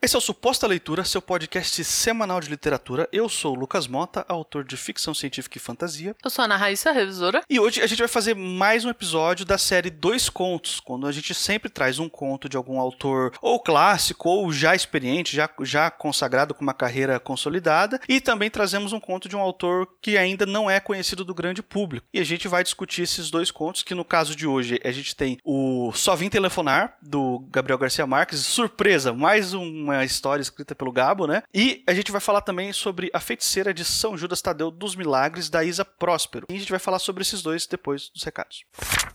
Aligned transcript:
Esse 0.00 0.14
é 0.14 0.18
o 0.18 0.20
Suposta 0.22 0.64
Leitura, 0.64 1.02
seu 1.02 1.20
podcast 1.20 1.82
semanal 1.82 2.40
de 2.40 2.48
literatura. 2.48 3.08
Eu 3.10 3.28
sou 3.28 3.56
o 3.56 3.58
Lucas 3.58 3.88
Mota, 3.88 4.24
autor 4.28 4.62
de 4.62 4.76
ficção 4.76 5.12
científica 5.12 5.58
e 5.58 5.60
fantasia. 5.60 6.14
Eu 6.22 6.30
sou 6.30 6.42
a 6.42 6.44
Ana 6.44 6.56
Raíssa, 6.56 6.92
revisora. 6.92 7.42
E 7.50 7.58
hoje 7.58 7.82
a 7.82 7.86
gente 7.88 7.98
vai 7.98 8.06
fazer 8.06 8.32
mais 8.36 8.84
um 8.84 8.90
episódio 8.90 9.44
da 9.44 9.58
série 9.58 9.90
Dois 9.90 10.28
Contos, 10.28 10.78
quando 10.78 11.04
a 11.08 11.10
gente 11.10 11.34
sempre 11.34 11.68
traz 11.68 11.98
um 11.98 12.08
conto 12.08 12.48
de 12.48 12.56
algum 12.56 12.78
autor 12.78 13.32
ou 13.42 13.58
clássico 13.58 14.28
ou 14.28 14.52
já 14.52 14.72
experiente, 14.72 15.34
já, 15.34 15.50
já 15.62 15.90
consagrado 15.90 16.54
com 16.54 16.62
uma 16.62 16.72
carreira 16.72 17.18
consolidada, 17.18 18.00
e 18.08 18.20
também 18.20 18.48
trazemos 18.48 18.92
um 18.92 19.00
conto 19.00 19.28
de 19.28 19.34
um 19.34 19.40
autor 19.40 19.88
que 20.00 20.16
ainda 20.16 20.46
não 20.46 20.70
é 20.70 20.78
conhecido 20.78 21.24
do 21.24 21.34
grande 21.34 21.60
público. 21.60 22.06
E 22.14 22.20
a 22.20 22.24
gente 22.24 22.46
vai 22.46 22.62
discutir 22.62 23.02
esses 23.02 23.32
dois 23.32 23.50
contos, 23.50 23.82
que 23.82 23.96
no 23.96 24.04
caso 24.04 24.36
de 24.36 24.46
hoje 24.46 24.80
a 24.84 24.92
gente 24.92 25.16
tem 25.16 25.38
o 25.44 25.90
Só 25.92 26.14
Vim 26.14 26.28
Telefonar, 26.28 26.96
do 27.02 27.44
Gabriel 27.50 27.78
Garcia 27.78 28.06
Marques. 28.06 28.38
Surpresa, 28.38 29.12
mais 29.12 29.54
um 29.54 29.87
uma 29.88 30.04
história 30.04 30.42
escrita 30.42 30.74
pelo 30.74 30.92
Gabo, 30.92 31.26
né? 31.26 31.42
E 31.52 31.82
a 31.86 31.94
gente 31.94 32.12
vai 32.12 32.20
falar 32.20 32.40
também 32.40 32.72
sobre 32.72 33.10
A 33.12 33.20
Feiticeira 33.20 33.72
de 33.72 33.84
São 33.84 34.16
Judas 34.16 34.42
Tadeu 34.42 34.70
dos 34.70 34.94
Milagres, 34.94 35.48
da 35.48 35.64
Isa 35.64 35.84
Próspero. 35.84 36.46
E 36.48 36.54
a 36.54 36.58
gente 36.58 36.70
vai 36.70 36.78
falar 36.78 36.98
sobre 36.98 37.22
esses 37.22 37.42
dois 37.42 37.66
depois 37.66 38.10
dos 38.10 38.22
recados. 38.22 38.64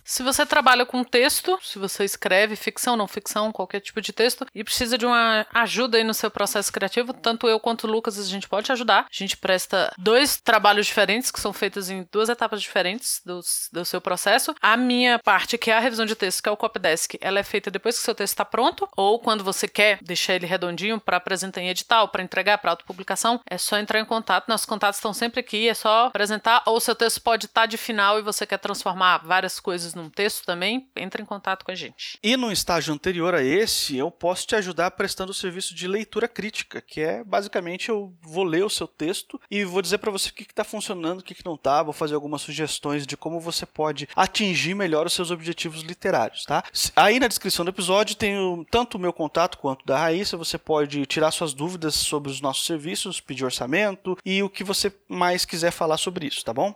Se 0.04 0.24
você 0.24 0.46
trabalha 0.46 0.86
com 0.86 1.04
texto, 1.04 1.58
se 1.62 1.80
você 1.80 2.04
escreve 2.04 2.56
ficção, 2.56 2.98
não 2.98 3.08
ficção, 3.08 3.52
qualquer 3.52 3.80
tipo 3.80 4.02
de 4.02 4.12
texto, 4.12 4.46
e 4.54 4.64
precisa 4.64 4.98
de 4.98 5.06
uma 5.06 5.46
ajuda 5.54 5.98
aí 5.98 6.04
no 6.04 6.14
seu 6.14 6.30
processo 6.30 6.72
criativo, 6.72 7.14
tanto 7.14 7.48
eu 7.48 7.60
quanto 7.60 7.88
o 7.88 7.92
Lucas 7.92 8.20
a 8.20 8.24
gente 8.24 8.48
pode 8.48 8.66
te 8.66 8.72
ajudar. 8.72 9.04
A 9.04 9.08
gente 9.12 9.38
presta 9.38 9.94
dois 9.98 10.38
trabalhos 10.38 10.86
diferentes, 10.86 11.32
que 11.32 11.40
são 11.40 11.54
feitos 11.54 11.90
em 11.90 12.08
duas 12.12 12.30
etapas 12.30 12.62
diferentes 12.62 13.22
do, 13.26 13.40
do 13.72 13.86
seu 13.86 14.02
processo. 14.02 14.54
A 14.62 14.76
minha 14.76 15.20
parte, 15.20 15.58
que 15.58 15.72
é 15.72 15.78
a 15.78 15.80
revisão 15.80 16.06
de 16.06 16.16
texto, 16.16 16.42
que 16.44 16.50
é 16.50 16.52
o 16.52 16.58
copydesk, 16.58 17.16
ela 17.22 17.40
é 17.40 17.44
feita 17.44 17.72
depois 17.72 17.96
que 17.96 18.02
o 18.02 18.06
seu 18.06 18.16
texto 18.16 18.34
está 18.34 18.46
pronto, 18.46 18.88
ou 18.98 19.20
quando 19.20 19.44
você 19.44 19.68
quer 19.68 20.00
deixar 20.02 20.34
ele 20.34 20.46
redondinho 20.46 20.63
para 21.04 21.18
apresentar 21.18 21.62
em 21.62 21.70
edital, 21.70 22.08
para 22.08 22.24
entregar 22.24 22.58
para 22.58 22.72
autopublicação, 22.72 23.40
é 23.50 23.58
só 23.58 23.78
entrar 23.78 24.00
em 24.00 24.06
contato. 24.06 24.48
Nossos 24.48 24.66
contatos 24.66 24.98
estão 24.98 25.14
sempre 25.14 25.40
aqui, 25.40 25.68
é 25.68 25.74
só 25.74 26.08
apresentar. 26.08 26.64
Ou 26.66 26.80
seu 26.80 26.96
texto 26.96 27.22
pode 27.22 27.46
estar 27.46 27.62
tá 27.62 27.68
de 27.68 27.78
final 27.78 28.20
e 28.20 28.22
você 28.22 28.46
quer 28.46 28.58
transformar 28.58 29.20
várias 29.20 29.60
coisas 29.60 29.94
num 29.94 30.10
texto 30.10 30.46
também, 30.46 30.88
entre 30.96 31.22
em 31.22 31.26
contato 31.26 31.66
com 31.66 31.72
a 31.72 31.76
gente. 31.76 32.18
E 32.24 32.38
no 32.38 32.52
estágio 32.52 32.94
anterior 32.94 33.34
a 33.34 33.44
esse, 33.44 33.98
eu 33.98 34.12
posso 34.12 34.46
te 34.48 34.56
ajudar 34.56 34.92
prestando 34.92 35.32
o 35.32 35.36
serviço 35.36 35.74
de 35.74 35.88
leitura 35.88 36.28
crítica, 36.28 36.82
que 36.82 37.02
é 37.02 37.24
basicamente 37.24 37.90
eu 37.90 38.14
vou 38.22 38.44
ler 38.44 38.64
o 38.64 38.70
seu 38.70 38.88
texto 38.88 39.40
e 39.50 39.64
vou 39.64 39.82
dizer 39.82 39.98
para 39.98 40.12
você 40.12 40.30
o 40.30 40.34
que 40.34 40.44
está 40.44 40.64
funcionando, 40.64 41.20
o 41.20 41.24
que, 41.24 41.36
que 41.36 41.46
não 41.46 41.56
está, 41.56 41.84
vou 41.84 41.94
fazer 41.94 42.16
algumas 42.16 42.42
sugestões 42.42 43.06
de 43.06 43.18
como 43.18 43.40
você 43.40 43.66
pode 43.66 44.08
atingir 44.16 44.74
melhor 44.74 45.06
os 45.06 45.14
seus 45.14 45.32
objetivos 45.32 45.82
literários, 45.82 46.46
tá? 46.46 46.64
Aí 46.96 47.20
na 47.20 47.28
descrição 47.28 47.66
do 47.66 47.70
episódio 47.70 48.16
tem 48.16 48.38
o, 48.38 48.66
tanto 48.70 48.96
o 48.96 49.00
meu 49.00 49.14
contato 49.14 49.58
quanto 49.58 49.86
da 49.86 49.98
Raíssa, 49.98 50.38
você 50.38 50.53
pode 50.58 51.06
tirar 51.06 51.32
suas 51.32 51.54
dúvidas 51.54 51.96
sobre 51.96 52.32
os 52.32 52.42
nossos 52.42 52.66
serviços, 52.66 53.20
pedir 53.20 53.46
orçamento 53.46 54.18
e 54.26 54.42
o 54.44 54.50
que 54.50 54.64
você 54.64 54.94
mais 55.08 55.46
quiser 55.46 55.72
falar 55.72 55.98
sobre 55.98 56.28
isso, 56.28 56.44
tá 56.44 56.54
bom? 56.54 56.76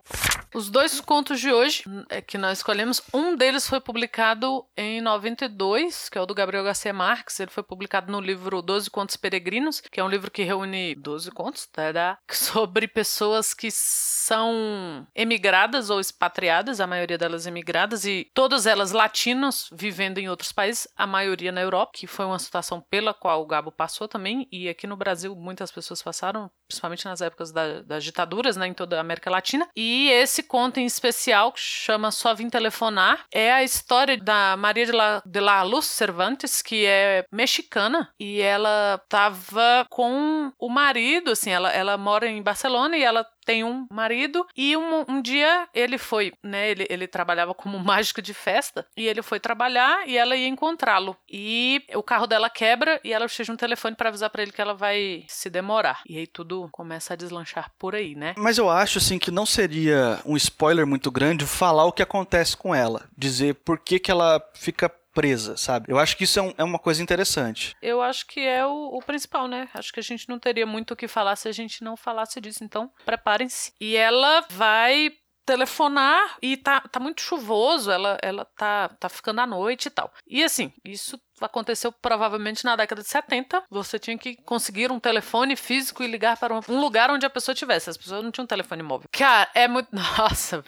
Os 0.53 0.69
dois 0.69 0.99
contos 1.01 1.39
de 1.39 1.51
hoje 1.51 1.83
é 2.09 2.21
que 2.21 2.37
nós 2.37 2.59
escolhemos, 2.59 3.01
um 3.13 3.35
deles 3.35 3.67
foi 3.67 3.79
publicado 3.79 4.65
em 4.75 5.01
92, 5.01 6.09
que 6.09 6.17
é 6.17 6.21
o 6.21 6.25
do 6.25 6.33
Gabriel 6.33 6.63
Garcia 6.63 6.93
Marques. 6.93 7.39
Ele 7.39 7.51
foi 7.51 7.63
publicado 7.63 8.11
no 8.11 8.19
livro 8.19 8.61
Doze 8.61 8.89
Contos 8.89 9.17
Peregrinos, 9.17 9.81
que 9.91 9.99
é 9.99 10.03
um 10.03 10.09
livro 10.09 10.31
que 10.31 10.43
reúne 10.43 10.95
12 10.95 11.31
contos 11.31 11.65
tá, 11.67 12.17
sobre 12.31 12.87
pessoas 12.87 13.53
que 13.53 13.69
são 13.71 15.07
emigradas 15.15 15.89
ou 15.89 15.99
expatriadas, 15.99 16.79
a 16.79 16.87
maioria 16.87 17.17
delas 17.17 17.45
emigradas, 17.45 18.05
e 18.05 18.29
todas 18.33 18.65
elas 18.65 18.91
latinos 18.91 19.69
vivendo 19.71 20.17
em 20.17 20.29
outros 20.29 20.51
países, 20.51 20.87
a 20.95 21.05
maioria 21.05 21.51
na 21.51 21.61
Europa, 21.61 21.91
que 21.93 22.07
foi 22.07 22.25
uma 22.25 22.39
situação 22.39 22.81
pela 22.89 23.13
qual 23.13 23.41
o 23.41 23.45
Gabo 23.45 23.66
passou 23.71 24.07
também, 24.07 24.47
e 24.51 24.69
aqui 24.69 24.87
no 24.87 24.95
Brasil 24.95 25.35
muitas 25.35 25.71
pessoas 25.71 26.01
passaram, 26.01 26.49
principalmente 26.67 27.05
nas 27.05 27.21
épocas 27.21 27.51
da, 27.51 27.81
das 27.81 28.03
ditaduras, 28.03 28.55
né, 28.57 28.67
em 28.67 28.73
toda 28.73 28.97
a 28.97 29.01
América 29.01 29.29
Latina. 29.29 29.67
E 29.75 30.09
esse 30.09 30.43
conto 30.43 30.79
em 30.79 30.85
especial, 30.85 31.51
que 31.51 31.59
chama 31.59 32.11
Só 32.11 32.33
Vim 32.33 32.49
Telefonar, 32.49 33.25
é 33.31 33.51
a 33.51 33.63
história 33.63 34.17
da 34.17 34.55
Maria 34.57 34.85
de 34.85 34.91
la, 34.91 35.21
de 35.25 35.39
la 35.39 35.63
Luz 35.63 35.85
Cervantes, 35.85 36.61
que 36.61 36.85
é 36.85 37.25
mexicana, 37.31 38.09
e 38.19 38.41
ela 38.41 39.01
tava 39.09 39.85
com 39.89 40.51
o 40.59 40.69
marido, 40.69 41.31
assim, 41.31 41.49
ela, 41.49 41.71
ela 41.71 41.97
mora 41.97 42.27
em 42.27 42.41
Barcelona 42.41 42.97
e 42.97 43.03
ela 43.03 43.25
tem 43.47 43.63
um 43.63 43.87
marido 43.89 44.45
e 44.57 44.75
um, 44.75 45.05
um 45.07 45.21
dia 45.21 45.69
ele 45.73 45.97
foi, 45.97 46.33
né? 46.43 46.69
Ele, 46.69 46.85
ele 46.89 47.07
trabalhava 47.07 47.53
como 47.53 47.79
mágico 47.79 48.21
de 48.21 48.33
festa 48.33 48.85
e 48.97 49.07
ele 49.07 49.21
foi 49.21 49.39
trabalhar 49.39 50.05
e 50.05 50.17
ela 50.17 50.35
ia 50.35 50.49
encontrá-lo. 50.49 51.15
E 51.31 51.81
o 51.95 52.03
carro 52.03 52.27
dela 52.27 52.49
quebra 52.49 52.99
e 53.05 53.13
ela 53.13 53.25
de 53.25 53.51
um 53.51 53.55
telefone 53.55 53.95
para 53.95 54.09
avisar 54.09 54.29
para 54.29 54.41
ele 54.41 54.51
que 54.51 54.59
ela 54.61 54.73
vai 54.73 55.23
se 55.29 55.49
demorar. 55.49 56.01
E 56.09 56.17
aí 56.17 56.27
tudo 56.27 56.67
começa 56.73 57.13
a 57.13 57.15
deslanchar 57.15 57.71
por 57.79 57.95
aí, 57.95 58.15
né? 58.15 58.35
Mas 58.37 58.57
eu 58.57 58.69
acho 58.69 58.97
assim 58.97 59.17
que 59.17 59.31
não 59.31 59.45
seria 59.45 60.19
um 60.25 60.35
spoiler 60.35 60.85
muito 60.85 61.09
grande 61.09 61.45
falar 61.45 61.85
o 61.85 61.93
que 61.93 62.03
acontece 62.03 62.57
com 62.57 62.75
ela, 62.75 63.07
dizer 63.17 63.55
por 63.63 63.79
que 63.79 63.97
que 63.97 64.11
ela 64.11 64.43
fica 64.55 64.91
presa, 65.17 65.57
sabe? 65.57 65.91
Eu 65.91 65.97
acho 65.97 66.15
que 66.15 66.25
isso 66.25 66.37
é, 66.37 66.43
um, 66.43 66.53
é 66.59 66.63
uma 66.63 66.77
coisa 66.77 67.01
interessante. 67.01 67.75
Eu 67.81 68.03
acho 68.03 68.27
que 68.27 68.39
é 68.39 68.63
o, 68.63 68.97
o, 68.97 68.99
principal, 68.99 69.47
né? 69.47 69.67
Acho 69.73 69.91
que 69.91 69.99
a 69.99 70.03
gente 70.03 70.29
não 70.29 70.37
teria 70.37 70.65
muito 70.67 70.91
o 70.91 70.95
que 70.95 71.07
falar 71.07 71.35
se 71.35 71.47
a 71.47 71.51
gente 71.51 71.83
não 71.83 71.97
falasse 71.97 72.39
disso. 72.39 72.63
Então, 72.63 72.91
preparem-se. 73.03 73.73
E 73.81 73.95
ela 73.95 74.45
vai 74.51 75.11
telefonar 75.43 76.37
e 76.39 76.55
tá, 76.55 76.81
tá 76.81 76.99
muito 76.99 77.21
chuvoso, 77.21 77.89
ela, 77.89 78.17
ela 78.21 78.45
tá, 78.57 78.89
tá 78.99 79.09
ficando 79.09 79.41
à 79.41 79.47
noite 79.47 79.87
e 79.87 79.89
tal. 79.89 80.11
E 80.27 80.43
assim, 80.43 80.71
isso 80.85 81.19
aconteceu 81.45 81.91
provavelmente 81.91 82.63
na 82.65 82.75
década 82.75 83.01
de 83.01 83.07
70. 83.07 83.63
Você 83.69 83.99
tinha 83.99 84.17
que 84.17 84.35
conseguir 84.43 84.91
um 84.91 84.99
telefone 84.99 85.55
físico 85.55 86.03
e 86.03 86.07
ligar 86.07 86.37
para 86.37 86.53
um 86.53 86.79
lugar 86.79 87.09
onde 87.09 87.25
a 87.25 87.29
pessoa 87.29 87.55
tivesse. 87.55 87.89
As 87.89 87.97
pessoas 87.97 88.23
não 88.23 88.31
tinham 88.31 88.45
um 88.45 88.47
telefone 88.47 88.83
móvel. 88.83 89.07
Cara, 89.11 89.49
é 89.53 89.67
muito. 89.67 89.89
Nossa, 89.95 90.63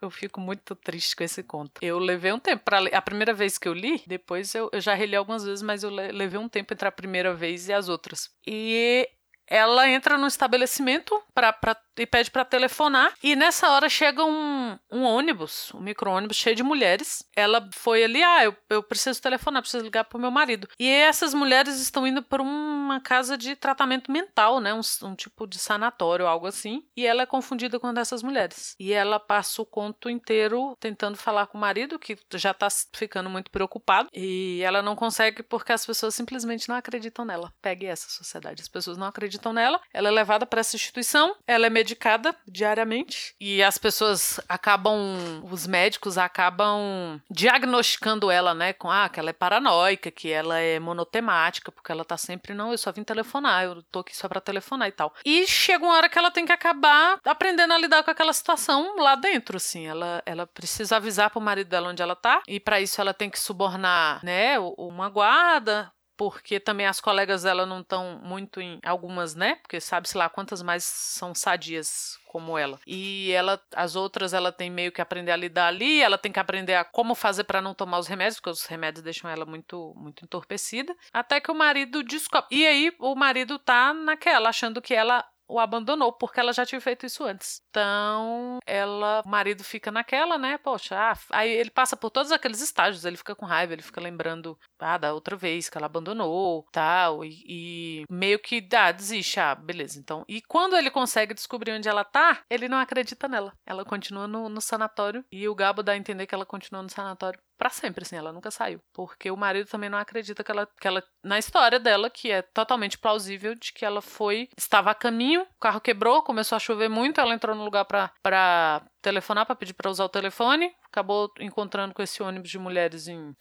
eu 0.00 0.10
fico 0.10 0.40
muito 0.40 0.74
triste 0.74 1.16
com 1.16 1.24
esse 1.24 1.42
conto. 1.42 1.80
Eu 1.82 1.98
levei 1.98 2.32
um 2.32 2.38
tempo 2.38 2.64
para. 2.64 2.78
A 2.96 3.02
primeira 3.02 3.32
vez 3.32 3.58
que 3.58 3.68
eu 3.68 3.72
li, 3.72 4.02
depois 4.06 4.54
eu, 4.54 4.68
eu 4.72 4.80
já 4.80 4.94
reli 4.94 5.16
algumas 5.16 5.44
vezes, 5.44 5.62
mas 5.62 5.82
eu 5.82 5.90
levei 5.90 6.38
um 6.38 6.48
tempo 6.48 6.72
entre 6.72 6.88
a 6.88 6.92
primeira 6.92 7.34
vez 7.34 7.68
e 7.68 7.72
as 7.72 7.88
outras. 7.88 8.30
E 8.46 9.08
ela 9.46 9.88
entra 9.88 10.16
no 10.16 10.26
estabelecimento 10.26 11.20
pra, 11.34 11.52
e 11.98 12.06
pede 12.06 12.30
para 12.30 12.44
telefonar. 12.44 13.12
E 13.22 13.36
nessa 13.36 13.70
hora 13.70 13.88
chega 13.88 14.24
um, 14.24 14.78
um 14.90 15.02
ônibus, 15.02 15.72
um 15.74 15.80
micro-ônibus 15.80 16.36
cheio 16.36 16.56
de 16.56 16.62
mulheres. 16.62 17.24
Ela 17.36 17.68
foi 17.72 18.04
ali, 18.04 18.22
ah, 18.22 18.44
eu, 18.44 18.56
eu 18.70 18.82
preciso 18.82 19.20
telefonar, 19.20 19.62
preciso 19.62 19.84
ligar 19.84 20.04
pro 20.04 20.18
meu 20.18 20.30
marido. 20.30 20.68
E 20.78 20.88
essas 20.88 21.34
mulheres 21.34 21.80
estão 21.80 22.06
indo 22.06 22.22
para 22.22 22.42
uma 22.42 23.00
casa 23.00 23.36
de 23.36 23.56
tratamento 23.56 24.10
mental, 24.10 24.60
né? 24.60 24.74
Um, 24.74 24.80
um, 25.02 25.14
tipo 25.14 25.46
de 25.46 25.58
sanatório, 25.58 26.26
algo 26.26 26.46
assim. 26.46 26.82
E 26.96 27.06
ela 27.06 27.22
é 27.22 27.26
confundida 27.26 27.78
com 27.78 27.86
uma 27.86 27.94
dessas 27.94 28.22
mulheres. 28.22 28.74
E 28.78 28.92
ela 28.92 29.20
passa 29.20 29.62
o 29.62 29.66
conto 29.66 30.10
inteiro 30.10 30.76
tentando 30.80 31.16
falar 31.16 31.46
com 31.46 31.58
o 31.58 31.60
marido, 31.60 31.98
que 31.98 32.16
já 32.34 32.52
tá 32.52 32.68
ficando 32.94 33.30
muito 33.30 33.50
preocupado. 33.50 34.08
E 34.12 34.60
ela 34.62 34.82
não 34.82 34.96
consegue 34.96 35.42
porque 35.42 35.72
as 35.72 35.86
pessoas 35.86 36.14
simplesmente 36.14 36.68
não 36.68 36.76
acreditam 36.76 37.24
nela. 37.24 37.52
Pegue 37.62 37.86
essa 37.86 38.08
sociedade. 38.08 38.62
As 38.62 38.68
pessoas 38.68 38.96
não 38.96 39.06
acreditam 39.06 39.52
nela, 39.52 39.80
ela 39.92 40.08
é 40.08 40.12
levada 40.12 40.46
para 40.46 40.60
essa 40.60 40.76
instituição, 40.76 41.36
ela 41.46 41.66
é 41.66 41.70
medicada 41.84 42.34
diariamente. 42.48 43.34
E 43.38 43.62
as 43.62 43.76
pessoas 43.76 44.40
acabam, 44.48 45.42
os 45.50 45.66
médicos 45.66 46.16
acabam 46.16 47.20
diagnosticando 47.30 48.30
ela, 48.30 48.54
né, 48.54 48.72
com 48.72 48.90
ah, 48.90 49.08
que 49.08 49.20
ela 49.20 49.30
é 49.30 49.34
paranoica, 49.34 50.10
que 50.10 50.30
ela 50.30 50.58
é 50.58 50.80
monotemática, 50.80 51.70
porque 51.70 51.92
ela 51.92 52.04
tá 52.04 52.16
sempre 52.16 52.54
não, 52.54 52.72
eu 52.72 52.78
só 52.78 52.90
vim 52.90 53.04
telefonar, 53.04 53.64
eu 53.64 53.82
tô 53.84 54.00
aqui 54.00 54.16
só 54.16 54.26
para 54.26 54.40
telefonar 54.40 54.88
e 54.88 54.92
tal. 54.92 55.14
E 55.24 55.46
chega 55.46 55.84
uma 55.84 55.96
hora 55.96 56.08
que 56.08 56.18
ela 56.18 56.30
tem 56.30 56.46
que 56.46 56.52
acabar 56.52 57.18
aprendendo 57.24 57.74
a 57.74 57.78
lidar 57.78 58.02
com 58.02 58.10
aquela 58.10 58.32
situação 58.32 58.96
lá 58.96 59.14
dentro, 59.14 59.58
assim, 59.58 59.86
ela 59.86 60.22
ela 60.24 60.46
precisa 60.46 60.96
avisar 60.96 61.30
pro 61.30 61.40
marido 61.40 61.68
dela 61.68 61.90
onde 61.90 62.02
ela 62.02 62.16
tá 62.16 62.42
e 62.48 62.58
para 62.58 62.80
isso 62.80 63.00
ela 63.00 63.12
tem 63.12 63.28
que 63.28 63.38
subornar, 63.38 64.24
né, 64.24 64.58
uma 64.78 65.10
guarda 65.10 65.92
porque 66.16 66.60
também 66.60 66.86
as 66.86 67.00
colegas 67.00 67.42
dela 67.42 67.66
não 67.66 67.80
estão 67.80 68.20
muito 68.22 68.60
em 68.60 68.80
algumas, 68.84 69.34
né? 69.34 69.56
Porque 69.56 69.80
sabe-se 69.80 70.16
lá 70.16 70.28
quantas 70.28 70.62
mais 70.62 70.84
são 70.84 71.34
sadias 71.34 72.18
como 72.34 72.58
ela. 72.58 72.80
E 72.84 73.30
ela, 73.30 73.60
as 73.76 73.94
outras, 73.94 74.34
ela 74.34 74.50
tem 74.50 74.68
meio 74.68 74.90
que 74.90 75.00
aprender 75.00 75.30
a 75.30 75.36
lidar 75.36 75.68
ali, 75.68 76.02
ela 76.02 76.18
tem 76.18 76.32
que 76.32 76.40
aprender 76.40 76.74
a 76.74 76.84
como 76.84 77.14
fazer 77.14 77.44
para 77.44 77.62
não 77.62 77.74
tomar 77.74 77.98
os 77.98 78.08
remédios, 78.08 78.36
porque 78.36 78.50
os 78.50 78.66
remédios 78.66 79.04
deixam 79.04 79.30
ela 79.30 79.46
muito 79.46 79.94
muito 79.96 80.24
entorpecida, 80.24 80.96
até 81.12 81.40
que 81.40 81.50
o 81.50 81.54
marido 81.54 82.02
descobre. 82.02 82.48
E 82.50 82.66
aí 82.66 82.92
o 82.98 83.14
marido 83.14 83.56
tá 83.58 83.94
naquela 83.94 84.48
achando 84.48 84.82
que 84.82 84.92
ela 84.92 85.24
o 85.48 85.58
abandonou, 85.58 86.12
porque 86.12 86.40
ela 86.40 86.52
já 86.52 86.64
tinha 86.64 86.80
feito 86.80 87.06
isso 87.06 87.24
antes. 87.24 87.60
Então, 87.70 88.58
ela, 88.66 89.22
o 89.24 89.28
marido 89.28 89.62
fica 89.62 89.90
naquela, 89.90 90.38
né? 90.38 90.58
Poxa, 90.58 90.96
ah, 90.96 91.18
aí 91.30 91.50
ele 91.50 91.70
passa 91.70 91.96
por 91.96 92.10
todos 92.10 92.32
aqueles 92.32 92.60
estágios, 92.60 93.04
ele 93.04 93.16
fica 93.16 93.34
com 93.34 93.46
raiva, 93.46 93.72
ele 93.72 93.82
fica 93.82 94.00
lembrando 94.00 94.58
ah, 94.78 94.98
da 94.98 95.12
outra 95.12 95.36
vez 95.36 95.68
que 95.68 95.76
ela 95.76 95.86
abandonou, 95.86 96.66
tal, 96.72 97.24
e, 97.24 97.42
e 97.46 98.04
meio 98.10 98.38
que 98.38 98.66
ah, 98.74 98.92
desiste, 98.92 99.40
ah, 99.40 99.54
beleza. 99.54 99.98
Então, 99.98 100.24
e 100.28 100.40
quando 100.42 100.76
ele 100.76 100.90
consegue 100.90 101.34
descobrir 101.34 101.72
onde 101.72 101.88
ela 101.88 102.04
tá, 102.04 102.42
ele 102.48 102.68
não 102.68 102.78
acredita 102.78 103.28
nela. 103.28 103.52
Ela 103.66 103.84
continua 103.84 104.26
no, 104.26 104.48
no 104.48 104.60
sanatório 104.60 105.24
e 105.30 105.48
o 105.48 105.54
Gabo 105.54 105.82
dá 105.82 105.92
a 105.92 105.96
entender 105.96 106.26
que 106.26 106.34
ela 106.34 106.46
continua 106.46 106.82
no 106.82 106.90
sanatório 106.90 107.40
para 107.58 107.70
sempre, 107.70 108.02
assim, 108.02 108.16
ela 108.16 108.32
nunca 108.32 108.50
saiu. 108.50 108.80
Porque 108.92 109.30
o 109.30 109.36
marido 109.36 109.68
também 109.68 109.90
não 109.90 109.98
acredita 109.98 110.42
que 110.42 110.50
ela, 110.50 110.68
que 110.80 110.86
ela. 110.86 111.02
Na 111.22 111.38
história 111.38 111.78
dela, 111.78 112.10
que 112.10 112.30
é 112.30 112.42
totalmente 112.42 112.98
plausível, 112.98 113.54
de 113.54 113.72
que 113.72 113.84
ela 113.84 114.02
foi. 114.02 114.48
Estava 114.56 114.90
a 114.90 114.94
caminho, 114.94 115.42
o 115.42 115.60
carro 115.60 115.80
quebrou, 115.80 116.22
começou 116.22 116.56
a 116.56 116.60
chover 116.60 116.88
muito, 116.88 117.20
ela 117.20 117.34
entrou 117.34 117.54
no 117.54 117.64
lugar 117.64 117.84
para 117.84 118.82
telefonar, 119.02 119.46
para 119.46 119.56
pedir 119.56 119.74
para 119.74 119.90
usar 119.90 120.04
o 120.04 120.08
telefone, 120.08 120.72
acabou 120.86 121.30
encontrando 121.38 121.92
com 121.92 122.02
esse 122.02 122.22
ônibus 122.22 122.50
de 122.50 122.58
mulheres 122.58 123.06
em 123.06 123.34